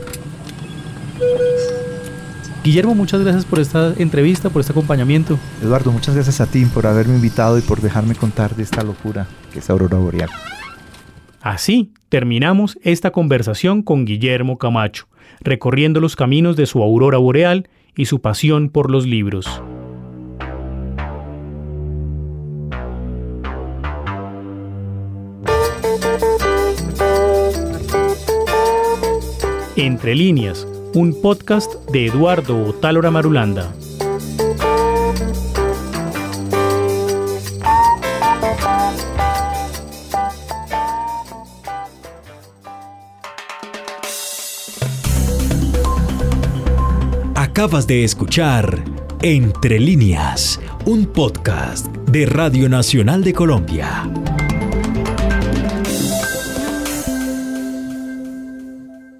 Guillermo, 2.62 2.94
muchas 2.94 3.22
gracias 3.22 3.44
por 3.44 3.60
esta 3.60 3.94
entrevista, 3.96 4.50
por 4.50 4.60
este 4.60 4.72
acompañamiento. 4.72 5.38
Eduardo, 5.62 5.90
muchas 5.90 6.14
gracias 6.14 6.40
a 6.40 6.46
ti 6.46 6.66
por 6.66 6.86
haberme 6.86 7.14
invitado 7.14 7.56
y 7.58 7.62
por 7.62 7.80
dejarme 7.80 8.14
contar 8.14 8.54
de 8.56 8.62
esta 8.62 8.82
locura 8.82 9.26
que 9.52 9.60
es 9.60 9.70
Aurora 9.70 9.96
Boreal. 9.96 10.28
Así 11.40 11.92
terminamos 12.08 12.78
esta 12.82 13.10
conversación 13.10 13.82
con 13.82 14.04
Guillermo 14.04 14.58
Camacho, 14.58 15.06
recorriendo 15.40 16.00
los 16.00 16.16
caminos 16.16 16.56
de 16.56 16.66
su 16.66 16.82
aurora 16.82 17.18
boreal 17.18 17.68
y 17.98 18.06
su 18.06 18.20
pasión 18.20 18.70
por 18.70 18.90
los 18.90 19.04
libros. 19.04 19.60
Entre 29.76 30.14
líneas, 30.14 30.66
un 30.94 31.20
podcast 31.20 31.74
de 31.90 32.06
Eduardo 32.06 32.64
Otálora 32.66 33.10
Marulanda. 33.10 33.74
Acabas 47.58 47.88
de 47.88 48.04
escuchar 48.04 48.84
Entre 49.20 49.80
líneas, 49.80 50.60
un 50.86 51.06
podcast 51.06 51.88
de 52.06 52.24
Radio 52.24 52.68
Nacional 52.68 53.24
de 53.24 53.32
Colombia. 53.32 54.08